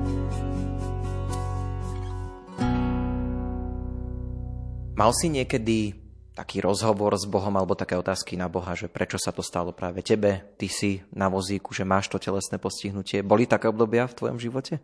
Mal 5.01 5.17
si 5.17 5.33
niekedy 5.33 5.97
taký 6.37 6.61
rozhovor 6.61 7.17
s 7.17 7.25
Bohom 7.25 7.49
alebo 7.57 7.73
také 7.73 7.97
otázky 7.97 8.37
na 8.37 8.45
Boha, 8.45 8.77
že 8.77 8.85
prečo 8.85 9.17
sa 9.17 9.33
to 9.33 9.41
stalo 9.41 9.73
práve 9.73 10.05
tebe, 10.05 10.53
ty 10.61 10.69
si 10.69 11.01
na 11.09 11.25
vozíku, 11.25 11.73
že 11.73 11.81
máš 11.81 12.05
to 12.13 12.21
telesné 12.21 12.61
postihnutie. 12.61 13.25
Boli 13.25 13.49
také 13.49 13.65
obdobia 13.65 14.05
v 14.05 14.13
tvojom 14.13 14.37
živote? 14.37 14.77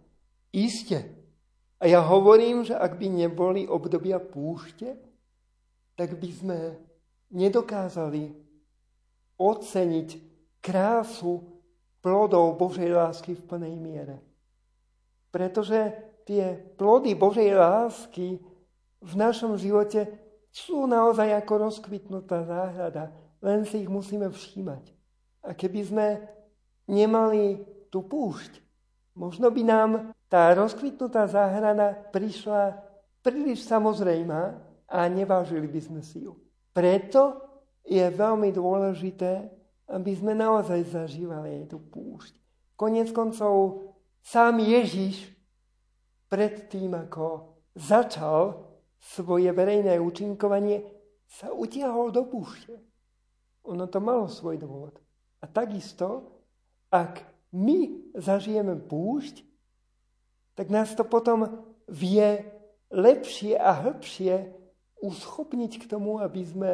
Iste. 0.50 1.06
A 1.78 1.86
ja 1.86 2.02
hovorím, 2.02 2.66
že 2.66 2.74
ak 2.74 2.98
by 2.98 3.14
neboli 3.14 3.70
obdobia 3.70 4.18
púšte, 4.18 4.98
tak 5.94 6.18
by 6.18 6.30
sme 6.34 6.58
nedokázali 7.30 8.34
oceniť 9.38 10.10
krásu 10.66 11.46
plodov 12.02 12.58
Božej 12.58 12.90
lásky 12.90 13.38
v 13.38 13.46
plnej 13.46 13.76
miere. 13.78 14.18
Pretože 15.30 15.94
tie 16.26 16.58
plody 16.58 17.14
Božej 17.14 17.54
lásky 17.54 18.57
v 19.08 19.14
našom 19.16 19.56
živote 19.56 20.12
sú 20.52 20.84
naozaj 20.84 21.32
ako 21.40 21.72
rozkvitnutá 21.72 22.44
záhrada, 22.44 23.16
len 23.40 23.64
si 23.64 23.88
ich 23.88 23.92
musíme 23.92 24.28
všímať. 24.28 24.92
A 25.48 25.56
keby 25.56 25.80
sme 25.88 26.08
nemali 26.92 27.64
tú 27.88 28.04
púšť, 28.04 28.60
možno 29.16 29.48
by 29.48 29.62
nám 29.64 29.90
tá 30.28 30.52
rozkvitnutá 30.52 31.24
záhrada 31.32 31.96
prišla 32.12 32.84
príliš 33.24 33.64
samozrejmá 33.64 34.60
a 34.88 35.08
nevážili 35.08 35.68
by 35.72 35.80
sme 35.80 36.02
si 36.04 36.28
ju. 36.28 36.36
Preto 36.76 37.40
je 37.88 38.04
veľmi 38.04 38.52
dôležité, 38.52 39.48
aby 39.88 40.12
sme 40.12 40.36
naozaj 40.36 40.84
zažívali 40.92 41.64
aj 41.64 41.72
tú 41.72 41.80
púšť. 41.80 42.36
Konec 42.76 43.16
koncov 43.16 43.88
sám 44.20 44.60
Ježiš 44.60 45.32
pred 46.28 46.68
tým, 46.68 46.92
ako 46.92 47.56
začal 47.72 48.67
svoje 48.98 49.50
verejné 49.54 50.02
účinkovanie, 50.02 50.84
sa 51.28 51.52
utiahol 51.52 52.10
do 52.10 52.24
púšte. 52.24 52.72
Ono 53.68 53.86
to 53.92 54.00
malo 54.00 54.32
svoj 54.32 54.56
dôvod. 54.56 54.96
A 55.44 55.46
takisto, 55.46 56.40
ak 56.88 57.22
my 57.52 58.12
zažijeme 58.16 58.80
púšť, 58.80 59.44
tak 60.56 60.72
nás 60.72 60.96
to 60.96 61.04
potom 61.04 61.68
vie 61.86 62.42
lepšie 62.90 63.60
a 63.60 63.76
hĺbšie 63.76 64.56
uschopniť 65.04 65.72
k 65.78 65.86
tomu, 65.86 66.18
aby 66.24 66.42
sme 66.42 66.74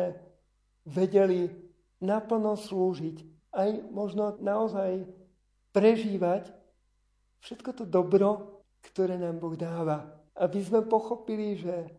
vedeli 0.87 1.51
naplno 1.99 2.55
slúžiť, 2.55 3.49
aj 3.51 3.69
možno 3.91 4.37
naozaj 4.39 5.07
prežívať 5.75 6.51
všetko 7.43 7.69
to 7.73 7.83
dobro, 7.83 8.61
ktoré 8.83 9.19
nám 9.19 9.39
Boh 9.39 9.55
dáva. 9.55 10.07
Aby 10.33 10.59
sme 10.63 10.81
pochopili, 10.83 11.59
že 11.59 11.91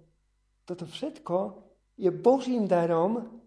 toto 0.64 0.88
všetko 0.88 1.64
je 2.00 2.10
Božím 2.10 2.68
darom 2.68 3.40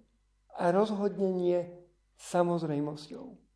a 0.58 0.72
rozhodnenie 0.74 1.70
samozrejmosťou. 2.18 3.47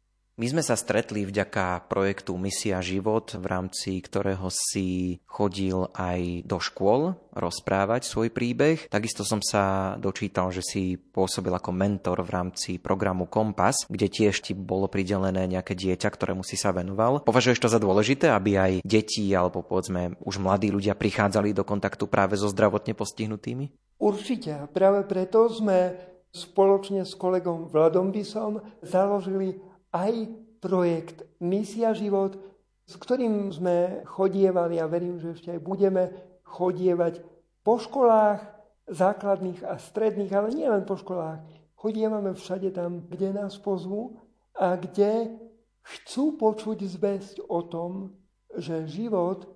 My 0.42 0.50
sme 0.50 0.66
sa 0.66 0.74
stretli 0.74 1.22
vďaka 1.22 1.86
projektu 1.86 2.34
Misia 2.34 2.82
život, 2.82 3.30
v 3.38 3.46
rámci 3.46 4.02
ktorého 4.02 4.50
si 4.50 5.22
chodil 5.30 5.86
aj 5.94 6.50
do 6.50 6.58
škôl 6.58 7.14
rozprávať 7.38 8.10
svoj 8.10 8.34
príbeh. 8.34 8.90
Takisto 8.90 9.22
som 9.22 9.38
sa 9.38 9.94
dočítal, 10.02 10.50
že 10.50 10.66
si 10.66 10.98
pôsobil 10.98 11.54
ako 11.54 11.70
mentor 11.78 12.26
v 12.26 12.34
rámci 12.34 12.82
programu 12.82 13.30
Kompas, 13.30 13.86
kde 13.86 14.10
tiež 14.10 14.42
ti 14.42 14.58
bolo 14.58 14.90
pridelené 14.90 15.46
nejaké 15.46 15.78
dieťa, 15.78 16.10
ktorému 16.10 16.42
si 16.42 16.58
sa 16.58 16.74
venoval. 16.74 17.22
Považuješ 17.22 17.62
to 17.62 17.70
za 17.70 17.78
dôležité, 17.78 18.34
aby 18.34 18.58
aj 18.58 18.74
deti 18.82 19.30
alebo 19.38 19.62
povedzme 19.62 20.18
už 20.26 20.42
mladí 20.42 20.74
ľudia 20.74 20.98
prichádzali 20.98 21.54
do 21.54 21.62
kontaktu 21.62 22.10
práve 22.10 22.34
so 22.34 22.50
zdravotne 22.50 22.98
postihnutými? 22.98 23.94
Určite. 24.02 24.66
Práve 24.74 25.06
preto 25.06 25.46
sme 25.54 26.10
spoločne 26.34 27.06
s 27.06 27.14
kolegom 27.14 27.70
Vladom 27.70 28.10
Bisom 28.10 28.66
založili 28.82 29.70
aj 29.92 30.14
projekt 30.64 31.24
Misia 31.44 31.92
život, 31.92 32.40
s 32.88 32.96
ktorým 33.00 33.52
sme 33.52 34.04
chodievali 34.08 34.80
a 34.80 34.90
verím, 34.90 35.20
že 35.20 35.36
ešte 35.36 35.50
aj 35.56 35.62
budeme 35.64 36.04
chodievať 36.44 37.24
po 37.64 37.80
školách 37.80 38.44
základných 38.92 39.64
a 39.64 39.80
stredných, 39.80 40.32
ale 40.34 40.52
nie 40.52 40.68
len 40.68 40.84
po 40.84 41.00
školách. 41.00 41.40
Chodievame 41.80 42.36
všade 42.36 42.76
tam, 42.76 43.08
kde 43.08 43.32
nás 43.32 43.56
pozvú 43.58 44.20
a 44.58 44.76
kde 44.76 45.34
chcú 45.82 46.38
počuť 46.38 46.86
zväzť 46.86 47.36
o 47.48 47.66
tom, 47.66 48.14
že 48.54 48.86
život 48.86 49.48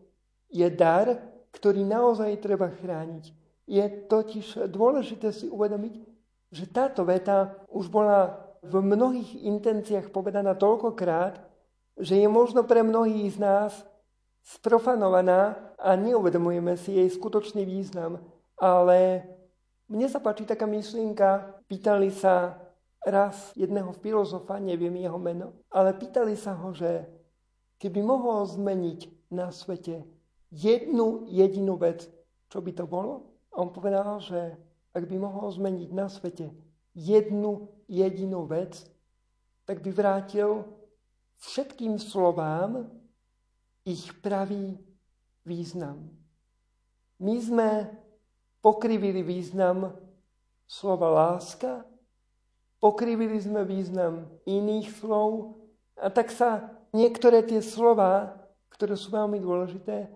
je 0.50 0.66
dar, 0.72 1.20
ktorý 1.52 1.84
naozaj 1.84 2.40
treba 2.42 2.72
chrániť. 2.72 3.30
Je 3.66 3.84
totiž 4.08 4.70
dôležité 4.70 5.34
si 5.34 5.50
uvedomiť, 5.50 5.94
že 6.54 6.66
táto 6.70 7.04
veta 7.04 7.60
už 7.68 7.90
bola 7.92 8.45
v 8.66 8.82
mnohých 8.82 9.46
intenciách 9.46 10.10
povedaná 10.10 10.58
toľkokrát, 10.58 11.38
že 11.96 12.20
je 12.20 12.28
možno 12.28 12.66
pre 12.66 12.82
mnohých 12.82 13.36
z 13.36 13.40
nás 13.40 13.72
sprofanovaná 14.46 15.58
a 15.80 15.96
neuvedomujeme 15.96 16.76
si 16.78 16.98
jej 16.98 17.10
skutočný 17.10 17.64
význam. 17.64 18.22
Ale 18.58 19.26
mne 19.86 20.08
sa 20.10 20.18
páči 20.18 20.50
taká 20.50 20.66
myšlienka, 20.66 21.62
pýtali 21.70 22.10
sa 22.10 22.58
raz 23.06 23.54
jedného 23.54 23.94
filozofa, 24.02 24.58
neviem 24.58 24.98
jeho 24.98 25.18
meno, 25.22 25.54
ale 25.70 25.94
pýtali 25.94 26.34
sa 26.34 26.58
ho, 26.58 26.74
že 26.74 27.06
keby 27.78 28.02
mohol 28.02 28.50
zmeniť 28.50 29.30
na 29.30 29.54
svete 29.54 30.02
jednu 30.50 31.30
jedinú 31.30 31.78
vec, 31.78 32.10
čo 32.50 32.60
by 32.66 32.72
to 32.74 32.90
bolo? 32.90 33.30
A 33.54 33.62
on 33.62 33.70
povedal, 33.70 34.18
že 34.20 34.58
ak 34.96 35.06
by 35.06 35.16
mohol 35.22 35.52
zmeniť 35.52 35.90
na 35.94 36.10
svete 36.10 36.50
jednu 36.96 37.75
jedinú 37.86 38.46
vec, 38.46 38.86
tak 39.66 39.82
by 39.82 39.90
vrátil 39.90 40.66
všetkým 41.42 41.98
slovám 41.98 42.90
ich 43.86 44.14
pravý 44.22 44.78
význam. 45.46 46.10
My 47.22 47.36
sme 47.40 47.70
pokrivili 48.60 49.22
význam 49.22 49.94
slova 50.66 51.10
láska, 51.14 51.86
pokrivili 52.82 53.38
sme 53.38 53.62
význam 53.62 54.26
iných 54.50 54.90
slov 54.98 55.58
a 56.02 56.10
tak 56.10 56.34
sa 56.34 56.74
niektoré 56.92 57.46
tie 57.46 57.62
slova, 57.62 58.36
ktoré 58.74 58.98
sú 58.98 59.14
veľmi 59.14 59.38
dôležité, 59.40 60.10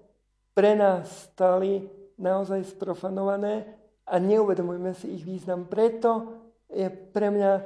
pre 0.58 0.76
nás 0.76 1.32
stali 1.32 1.88
naozaj 2.20 2.76
sprofanované 2.76 3.64
a 4.04 4.20
neuvedomujeme 4.20 4.92
si 4.98 5.14
ich 5.16 5.24
význam. 5.24 5.70
Preto 5.70 6.36
je 6.70 6.88
pre 6.90 7.34
mňa 7.34 7.66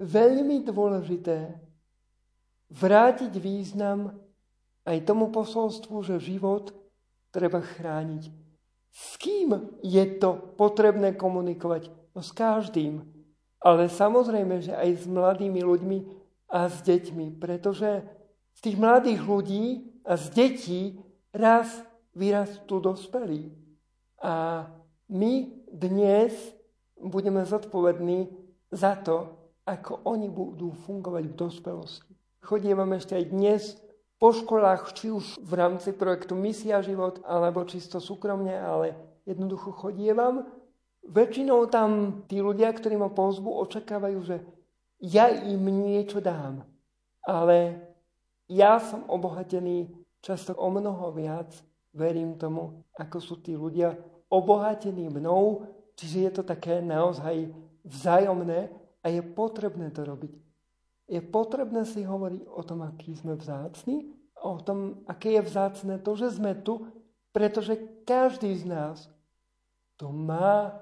veľmi 0.00 0.64
dôležité 0.64 1.52
vrátiť 2.72 3.32
význam 3.36 4.16
aj 4.88 5.04
tomu 5.04 5.28
posolstvu, 5.28 6.00
že 6.04 6.24
život 6.24 6.72
treba 7.28 7.60
chrániť. 7.60 8.32
S 8.88 9.20
kým 9.20 9.78
je 9.84 10.04
to 10.16 10.56
potrebné 10.56 11.12
komunikovať? 11.12 11.92
No 12.16 12.24
s 12.24 12.32
každým. 12.32 13.04
Ale 13.60 13.90
samozrejme, 13.90 14.64
že 14.64 14.72
aj 14.72 15.02
s 15.02 15.04
mladými 15.04 15.60
ľuďmi 15.60 15.98
a 16.48 16.72
s 16.72 16.80
deťmi. 16.82 17.36
Pretože 17.36 18.06
z 18.56 18.60
tých 18.64 18.76
mladých 18.80 19.20
ľudí 19.22 19.66
a 20.02 20.16
z 20.16 20.24
detí 20.32 20.82
raz 21.30 21.68
vyrastú 22.16 22.80
dospelí. 22.80 23.52
A 24.18 24.66
my 25.06 25.46
dnes 25.68 26.34
budeme 26.98 27.44
zodpovední 27.44 28.32
za 28.72 28.96
to, 29.00 29.36
ako 29.68 30.00
oni 30.08 30.28
budú 30.32 30.72
fungovať 30.88 31.24
v 31.28 31.34
dospelosti. 31.36 32.12
Chodívame 32.40 32.96
ešte 32.96 33.16
aj 33.16 33.24
dnes 33.28 33.62
po 34.16 34.32
školách, 34.32 34.96
či 34.96 35.12
už 35.12 35.38
v 35.38 35.52
rámci 35.52 35.92
projektu 35.92 36.32
Misia 36.32 36.80
život, 36.80 37.20
alebo 37.22 37.68
čisto 37.68 38.00
súkromne, 38.00 38.56
ale 38.56 38.96
jednoducho 39.28 39.70
chodievam. 39.76 40.48
Väčšinou 41.04 41.68
tam 41.68 42.22
tí 42.26 42.40
ľudia, 42.40 42.72
ktorí 42.72 42.96
ma 42.96 43.12
pozbu, 43.12 43.48
očakávajú, 43.68 44.18
že 44.24 44.36
ja 44.98 45.30
im 45.30 45.62
niečo 45.68 46.18
dám. 46.18 46.64
Ale 47.22 47.84
ja 48.48 48.80
som 48.80 49.04
obohatený 49.06 49.92
často 50.24 50.56
o 50.56 50.68
mnoho 50.72 51.12
viac, 51.12 51.52
verím 51.92 52.40
tomu, 52.40 52.84
ako 52.96 53.16
sú 53.20 53.34
tí 53.44 53.54
ľudia 53.54 53.94
obohatení 54.28 55.08
mnou, 55.08 55.68
čiže 55.96 56.16
je 56.20 56.30
to 56.32 56.42
také 56.44 56.80
naozaj 56.80 57.52
vzájomné 57.88 58.68
a 59.02 59.06
je 59.08 59.22
potrebné 59.24 59.88
to 59.90 60.04
robiť. 60.04 60.34
Je 61.08 61.20
potrebné 61.24 61.88
si 61.88 62.04
hovoriť 62.04 62.44
o 62.44 62.60
tom, 62.60 62.84
aký 62.84 63.16
sme 63.16 63.32
vzácni, 63.32 64.12
o 64.44 64.60
tom, 64.60 65.02
aké 65.08 65.40
je 65.40 65.42
vzácne 65.42 65.96
to, 66.04 66.12
že 66.14 66.36
sme 66.36 66.52
tu, 66.60 66.84
pretože 67.32 67.80
každý 68.04 68.52
z 68.52 68.68
nás 68.68 69.08
to 69.96 70.12
má 70.12 70.76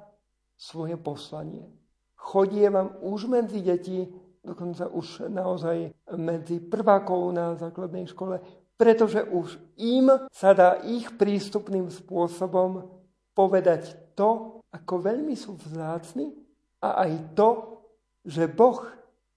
svoje 0.59 0.99
poslanie. 0.99 1.71
Chodie 2.19 2.67
vám 2.67 2.99
už 3.01 3.31
medzi 3.31 3.63
deti, 3.63 4.11
dokonca 4.43 4.91
už 4.91 5.31
naozaj 5.31 5.95
medzi 6.19 6.59
prvákov 6.59 7.31
na 7.31 7.55
základnej 7.55 8.11
škole, 8.11 8.43
pretože 8.77 9.25
už 9.25 9.57
im 9.79 10.11
sa 10.35 10.53
dá 10.53 10.83
ich 10.85 11.09
prístupným 11.17 11.89
spôsobom 11.89 12.89
povedať 13.33 13.95
to, 14.19 14.61
ako 14.73 14.95
veľmi 15.01 15.33
sú 15.33 15.57
vzácni 15.57 16.46
a 16.83 17.07
aj 17.07 17.13
to, 17.37 17.81
že 18.27 18.51
Boh 18.51 18.85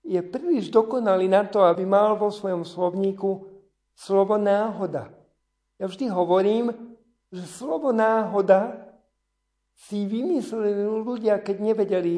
je 0.03 0.19
príliš 0.25 0.73
dokonalý 0.73 1.29
na 1.29 1.45
to, 1.45 1.61
aby 1.61 1.85
mal 1.85 2.17
vo 2.17 2.33
svojom 2.33 2.65
slovníku 2.65 3.45
slovo 3.93 4.39
náhoda. 4.39 5.13
Ja 5.77 5.85
vždy 5.87 6.09
hovorím, 6.09 6.73
že 7.29 7.45
slovo 7.45 7.93
náhoda 7.93 8.89
si 9.87 10.03
vymysleli 10.03 10.83
ľudia, 11.05 11.39
keď 11.39 11.57
nevedeli, 11.61 12.15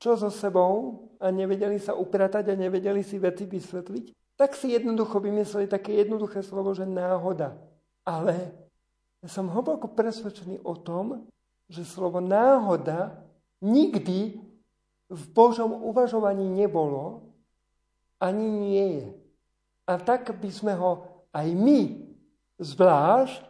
čo 0.00 0.16
so 0.16 0.32
sebou 0.32 1.04
a 1.20 1.28
nevedeli 1.28 1.76
sa 1.76 1.92
upratať 1.92 2.48
a 2.48 2.58
nevedeli 2.58 3.04
si 3.04 3.20
veci 3.20 3.44
vysvetliť, 3.44 4.36
tak 4.38 4.56
si 4.56 4.72
jednoducho 4.72 5.20
vymysleli 5.20 5.68
také 5.68 6.00
jednoduché 6.00 6.40
slovo, 6.40 6.72
že 6.72 6.88
náhoda. 6.88 7.54
Ale 8.02 8.56
ja 9.22 9.28
som 9.28 9.52
hlboko 9.52 9.92
presvedčený 9.92 10.64
o 10.64 10.74
tom, 10.74 11.28
že 11.70 11.86
slovo 11.86 12.18
náhoda 12.18 13.22
nikdy 13.62 14.42
v 15.06 15.24
Božom 15.30 15.70
uvažovaní 15.70 16.50
nebolo, 16.50 17.22
ani 18.18 18.46
nie 18.46 18.86
je. 19.00 19.08
A 19.86 19.98
tak 20.02 20.34
by 20.34 20.50
sme 20.50 20.74
ho 20.74 21.06
aj 21.30 21.48
my, 21.54 22.10
zvlášť, 22.58 23.42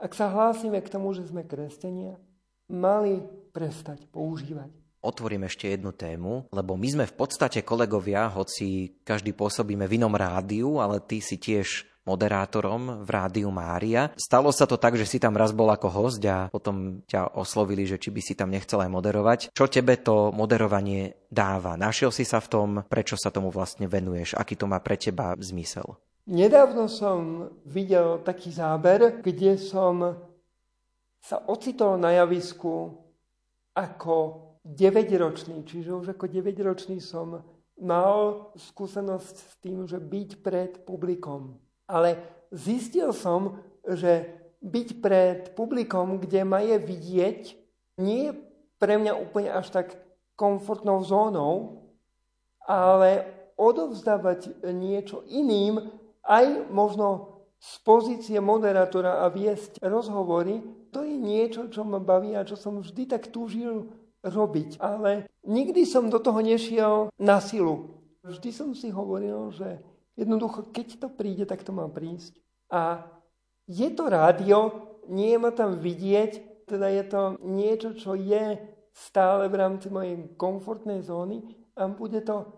ak 0.00 0.12
sa 0.16 0.32
hlásime 0.32 0.80
k 0.80 0.92
tomu, 0.92 1.12
že 1.12 1.28
sme 1.28 1.44
kresťania, 1.44 2.16
mali 2.70 3.20
prestať 3.52 4.06
používať. 4.08 4.70
Otvorím 5.00 5.48
ešte 5.48 5.72
jednu 5.72 5.96
tému, 5.96 6.52
lebo 6.52 6.76
my 6.76 6.88
sme 6.92 7.04
v 7.08 7.16
podstate 7.16 7.64
kolegovia, 7.64 8.28
hoci 8.28 9.00
každý 9.00 9.32
pôsobíme 9.32 9.88
v 9.88 9.96
inom 9.96 10.12
rádiu, 10.12 10.76
ale 10.76 11.00
ty 11.00 11.24
si 11.24 11.40
tiež 11.40 11.88
moderátorom 12.08 13.04
v 13.04 13.08
Rádiu 13.08 13.52
Mária. 13.52 14.12
Stalo 14.16 14.50
sa 14.50 14.64
to 14.64 14.80
tak, 14.80 14.96
že 14.96 15.04
si 15.04 15.20
tam 15.20 15.36
raz 15.36 15.52
bol 15.52 15.68
ako 15.68 15.88
host 15.88 16.22
a 16.24 16.48
potom 16.48 17.04
ťa 17.04 17.36
oslovili, 17.36 17.84
že 17.84 18.00
či 18.00 18.12
by 18.12 18.20
si 18.20 18.34
tam 18.36 18.48
nechcel 18.52 18.80
aj 18.80 18.90
moderovať. 18.90 19.40
Čo 19.52 19.68
tebe 19.68 20.00
to 20.00 20.32
moderovanie 20.32 21.16
dáva? 21.28 21.76
Našiel 21.76 22.12
si 22.12 22.24
sa 22.24 22.40
v 22.40 22.50
tom, 22.50 22.68
prečo 22.88 23.14
sa 23.20 23.28
tomu 23.32 23.52
vlastne 23.52 23.86
venuješ? 23.86 24.36
Aký 24.36 24.56
to 24.56 24.64
má 24.64 24.80
pre 24.80 24.96
teba 24.96 25.36
zmysel? 25.36 25.96
Nedávno 26.30 26.86
som 26.86 27.50
videl 27.66 28.22
taký 28.22 28.52
záber, 28.52 29.24
kde 29.24 29.58
som 29.58 30.14
sa 31.20 31.36
ocitol 31.48 32.00
na 32.00 32.16
javisku 32.16 32.96
ako 33.76 34.48
9-ročný, 34.64 35.64
čiže 35.64 35.90
už 35.92 36.06
ako 36.16 36.28
9-ročný 36.28 37.00
som 37.00 37.40
mal 37.80 38.52
skúsenosť 38.56 39.36
s 39.36 39.54
tým, 39.64 39.88
že 39.88 39.96
byť 39.96 40.30
pred 40.44 40.72
publikom. 40.84 41.56
Ale 41.90 42.22
zistil 42.54 43.10
som, 43.10 43.58
že 43.82 44.30
byť 44.62 44.88
pred 45.02 45.38
publikom, 45.58 46.22
kde 46.22 46.46
ma 46.46 46.62
je 46.62 46.78
vidieť, 46.78 47.40
nie 47.98 48.30
je 48.30 48.32
pre 48.78 48.94
mňa 49.00 49.12
úplne 49.18 49.50
až 49.50 49.74
tak 49.74 49.98
komfortnou 50.38 51.02
zónou, 51.02 51.82
ale 52.64 53.26
odovzdávať 53.58 54.62
niečo 54.70 55.26
iným, 55.28 55.90
aj 56.24 56.70
možno 56.70 57.40
z 57.60 57.72
pozície 57.84 58.38
moderátora 58.40 59.20
a 59.20 59.28
viesť 59.28 59.84
rozhovory, 59.84 60.64
to 60.88 61.04
je 61.04 61.12
niečo, 61.12 61.68
čo 61.68 61.84
ma 61.84 62.00
baví 62.00 62.32
a 62.32 62.46
čo 62.46 62.56
som 62.56 62.80
vždy 62.80 63.04
tak 63.04 63.28
túžil 63.28 63.92
robiť. 64.24 64.80
Ale 64.80 65.28
nikdy 65.44 65.84
som 65.84 66.08
do 66.08 66.16
toho 66.16 66.40
nešiel 66.40 67.12
na 67.20 67.36
silu. 67.40 68.00
Vždy 68.24 68.50
som 68.52 68.72
si 68.72 68.88
hovoril, 68.88 69.52
že 69.52 69.80
Jednoducho, 70.20 70.68
keď 70.68 71.00
to 71.00 71.08
príde, 71.08 71.48
tak 71.48 71.64
to 71.64 71.72
má 71.72 71.88
prísť. 71.88 72.36
A 72.68 73.08
je 73.64 73.88
to 73.96 74.12
rádio, 74.12 74.84
nie 75.08 75.32
je 75.32 75.38
ma 75.40 75.48
tam 75.48 75.80
vidieť, 75.80 76.64
teda 76.68 76.92
je 76.92 77.04
to 77.08 77.22
niečo, 77.40 77.96
čo 77.96 78.12
je 78.12 78.60
stále 78.92 79.48
v 79.48 79.58
rámci 79.58 79.88
mojej 79.88 80.28
komfortnej 80.36 81.00
zóny 81.00 81.40
a 81.72 81.88
bude 81.88 82.20
to 82.20 82.52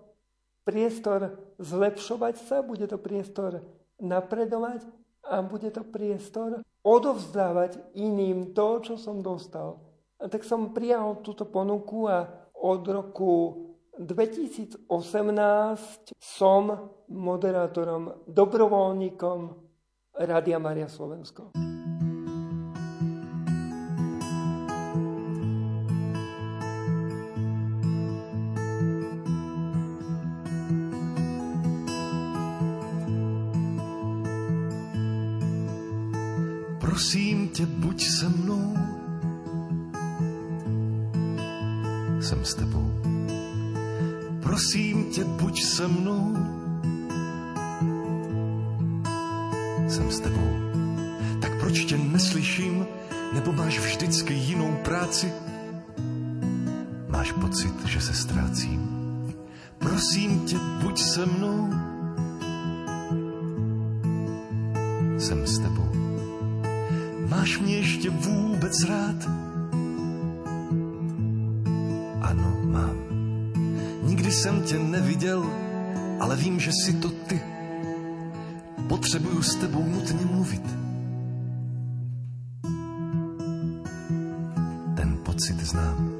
priestor 0.66 1.38
zlepšovať 1.62 2.34
sa, 2.42 2.66
bude 2.66 2.90
to 2.90 2.98
priestor 2.98 3.62
napredovať 4.02 4.82
a 5.22 5.38
bude 5.40 5.70
to 5.70 5.86
priestor 5.86 6.66
odovzdávať 6.82 7.78
iným 7.94 8.50
to, 8.50 8.82
čo 8.82 8.94
som 8.98 9.22
dostal. 9.22 9.78
A 10.18 10.26
tak 10.26 10.42
som 10.42 10.74
prijal 10.74 11.22
túto 11.22 11.46
ponuku 11.46 12.10
a 12.10 12.26
od 12.58 12.82
roku 12.86 13.32
2018 13.98 16.16
som 16.16 16.64
moderátorom, 17.12 18.24
dobrovoľníkom 18.24 19.52
Rádia 20.16 20.58
Maria 20.58 20.88
Slovensko. 20.88 21.71
S 79.42 79.54
tebou 79.54 79.84
nutně 79.88 80.26
mluvit. 80.26 80.62
Ten 84.96 85.18
pocit 85.22 85.60
znám. 85.60 86.10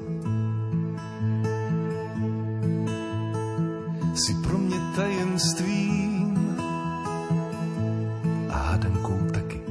Jsi 4.15 4.33
pro 4.33 4.57
mě 4.57 4.77
tajemstvím 4.95 6.57
a 8.49 8.57
hádankou 8.57 9.19
taky. 9.33 9.61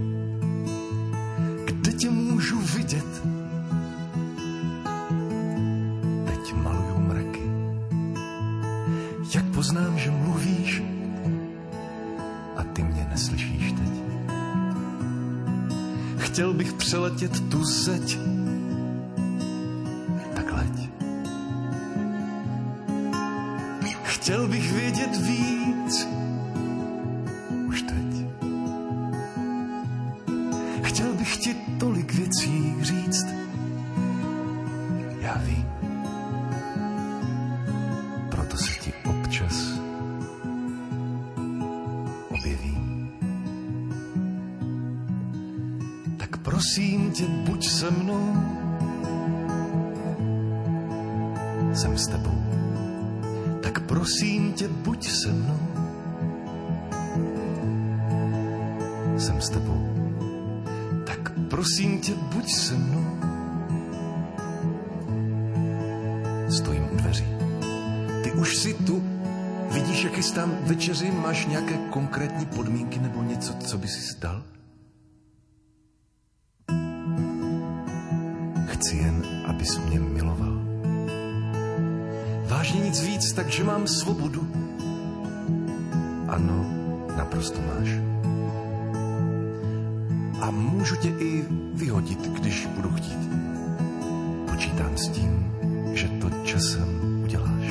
Kde 1.64 1.92
tě 1.92 2.10
můžu 2.10 2.58
vidět? 2.60 3.22
Teď 6.26 6.54
maluju 6.54 6.98
mraky. 6.98 7.42
Jak 9.34 9.44
poznám, 9.44 9.98
že 9.98 10.10
mluvíš 10.10 10.91
Chtěl 16.32 16.52
bych 16.52 16.72
přeletět 16.72 17.50
tu 17.50 17.64
zeď, 17.64 18.18
tak 20.34 20.52
leď. 20.52 20.88
Chtěl 24.04 24.48
bych 24.48 24.72
vědět 24.72 25.16
víc, 25.16 25.61
Nic 82.74 83.00
víc, 83.00 83.32
takže 83.32 83.64
mám 83.64 83.86
svobodu. 83.86 84.48
Ano, 86.28 86.66
naprosto 87.16 87.60
máš. 87.60 87.88
A 90.40 90.50
můžu 90.50 90.96
tě 90.96 91.08
i 91.08 91.44
vyhodit, 91.74 92.26
když 92.26 92.66
budu 92.66 92.90
chtít. 92.90 93.28
Počítám 94.50 94.96
s 94.96 95.08
tím, 95.08 95.52
že 95.94 96.08
to 96.08 96.30
časem 96.44 97.20
uděláš. 97.24 97.66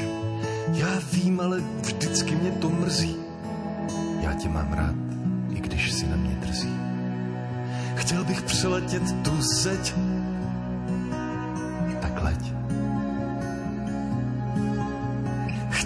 Já 0.74 1.00
vím, 1.14 1.40
ale 1.40 1.62
vždycky 1.82 2.36
mě 2.36 2.52
to 2.52 2.70
mrzí. 2.70 3.16
Já 4.22 4.34
tě 4.34 4.50
mám 4.50 4.74
rád, 4.74 4.96
i 5.50 5.60
když 5.60 5.92
si 5.92 6.08
na 6.08 6.16
mě 6.16 6.36
drzí. 6.36 6.74
Chtěl 7.96 8.24
bych 8.24 8.42
přeletět 8.42 9.24
tu 9.24 9.42
zeď, 9.42 9.94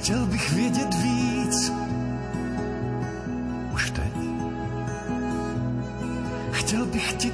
Chtěl 0.05 0.25
bych 0.25 0.51
vědět 0.51 0.93
víc, 0.93 1.71
už 3.73 3.89
teď. 3.89 4.13
Chtěl 6.51 6.85
bych 6.85 7.13
ti 7.13 7.31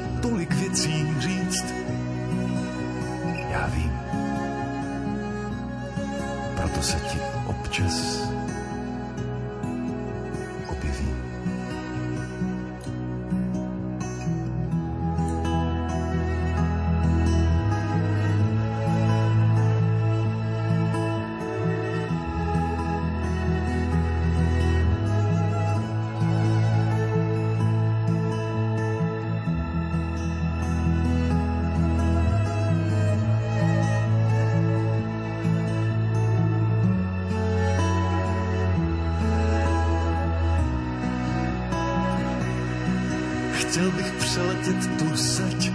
přeletět 44.61 44.97
tu 44.99 45.15
zeď, 45.15 45.70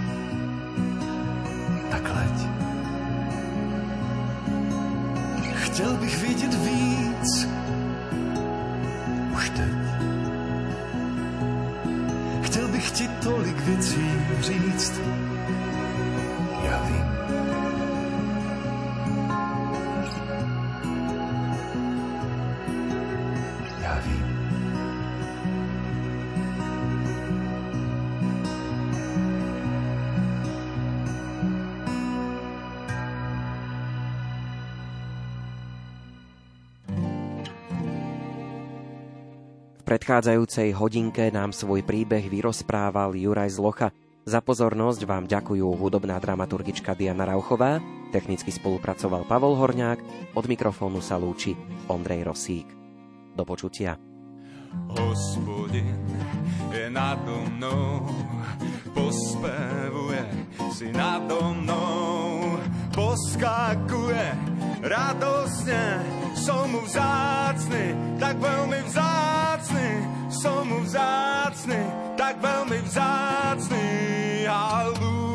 predchádzajúcej 39.87 40.75
hodinke 40.75 41.31
nám 41.31 41.55
svoj 41.55 41.79
príbeh 41.87 42.27
vyrozprával 42.27 43.15
Juraj 43.15 43.55
Zlocha. 43.55 43.95
Za 44.27 44.43
pozornosť 44.43 45.07
vám 45.07 45.31
ďakujú 45.31 45.63
hudobná 45.63 46.19
dramaturgička 46.19 46.91
Diana 46.91 47.23
Rauchová, 47.23 47.79
technicky 48.11 48.51
spolupracoval 48.51 49.23
Pavol 49.23 49.55
Horňák, 49.55 49.99
od 50.35 50.45
mikrofónu 50.51 50.99
sa 50.99 51.15
lúči 51.15 51.55
Ondrej 51.87 52.27
Rosík. 52.27 52.67
Do 53.31 53.47
počutia. 53.47 53.95
Hospodin 54.91 56.03
je 56.75 56.91
nado 56.91 57.47
mnou, 57.55 58.03
pospevuje 58.91 60.23
si 60.75 60.91
nado 60.91 61.55
mnou, 61.55 62.59
poskakuje 62.91 64.27
radosne, 64.83 66.03
som 66.35 66.67
mu 66.67 66.83
vzácny, 67.67 68.15
tak 68.19 68.39
veľmi 68.39 68.79
vzácny, 68.87 69.99
som 70.31 70.63
mu 70.67 70.79
vzácny, 70.87 71.83
tak 72.15 72.39
veľmi 72.39 72.79
vzácny, 72.87 73.83
halúja. 74.47 75.27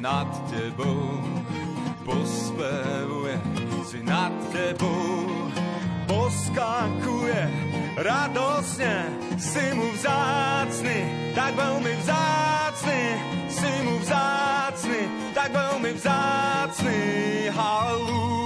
nad 0.00 0.32
tebou, 0.48 1.20
pospevuje 2.08 3.36
si 3.84 4.00
nad 4.00 4.32
tebou, 4.48 5.28
poskakuje 6.08 7.44
radosne, 8.00 9.12
si 9.36 9.76
mu 9.76 9.92
vzácny, 9.92 11.04
tak 11.36 11.52
veľmi 11.52 11.92
vzácny, 12.00 12.59
si 12.80 13.72
mu 13.84 13.98
vzácny, 14.00 15.04
tak 15.36 15.52
veľmi 15.52 15.92
vzácny, 15.92 17.00
halúja. 17.52 18.40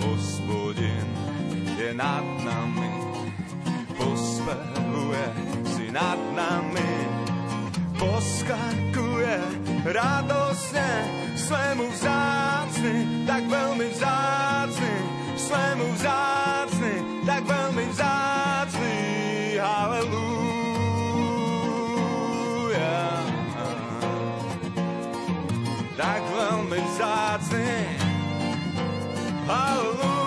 Hospodin 0.00 1.08
je 1.76 1.90
nad 1.92 2.24
nami, 2.40 2.92
pospevuje 3.98 5.26
si 5.76 5.92
nad 5.92 6.18
nami, 6.32 6.92
poskakuje 8.00 9.36
radosne, 9.82 10.90
sme 11.36 11.74
mu 11.76 11.90
vzácni, 11.92 13.26
tak 13.26 13.42
veľmi 13.50 13.86
vzácni, 13.92 14.94
sme 15.52 15.84
mu 15.84 15.92
vzácni, 15.92 17.04
tak 17.28 17.44
veľmi 17.44 17.84
vzácni, 17.92 18.96
halleluja. 19.60 20.16
Tak 25.92 26.22
veľmi 26.32 26.80
vzácni, 26.88 28.00
halleluja. 29.44 30.21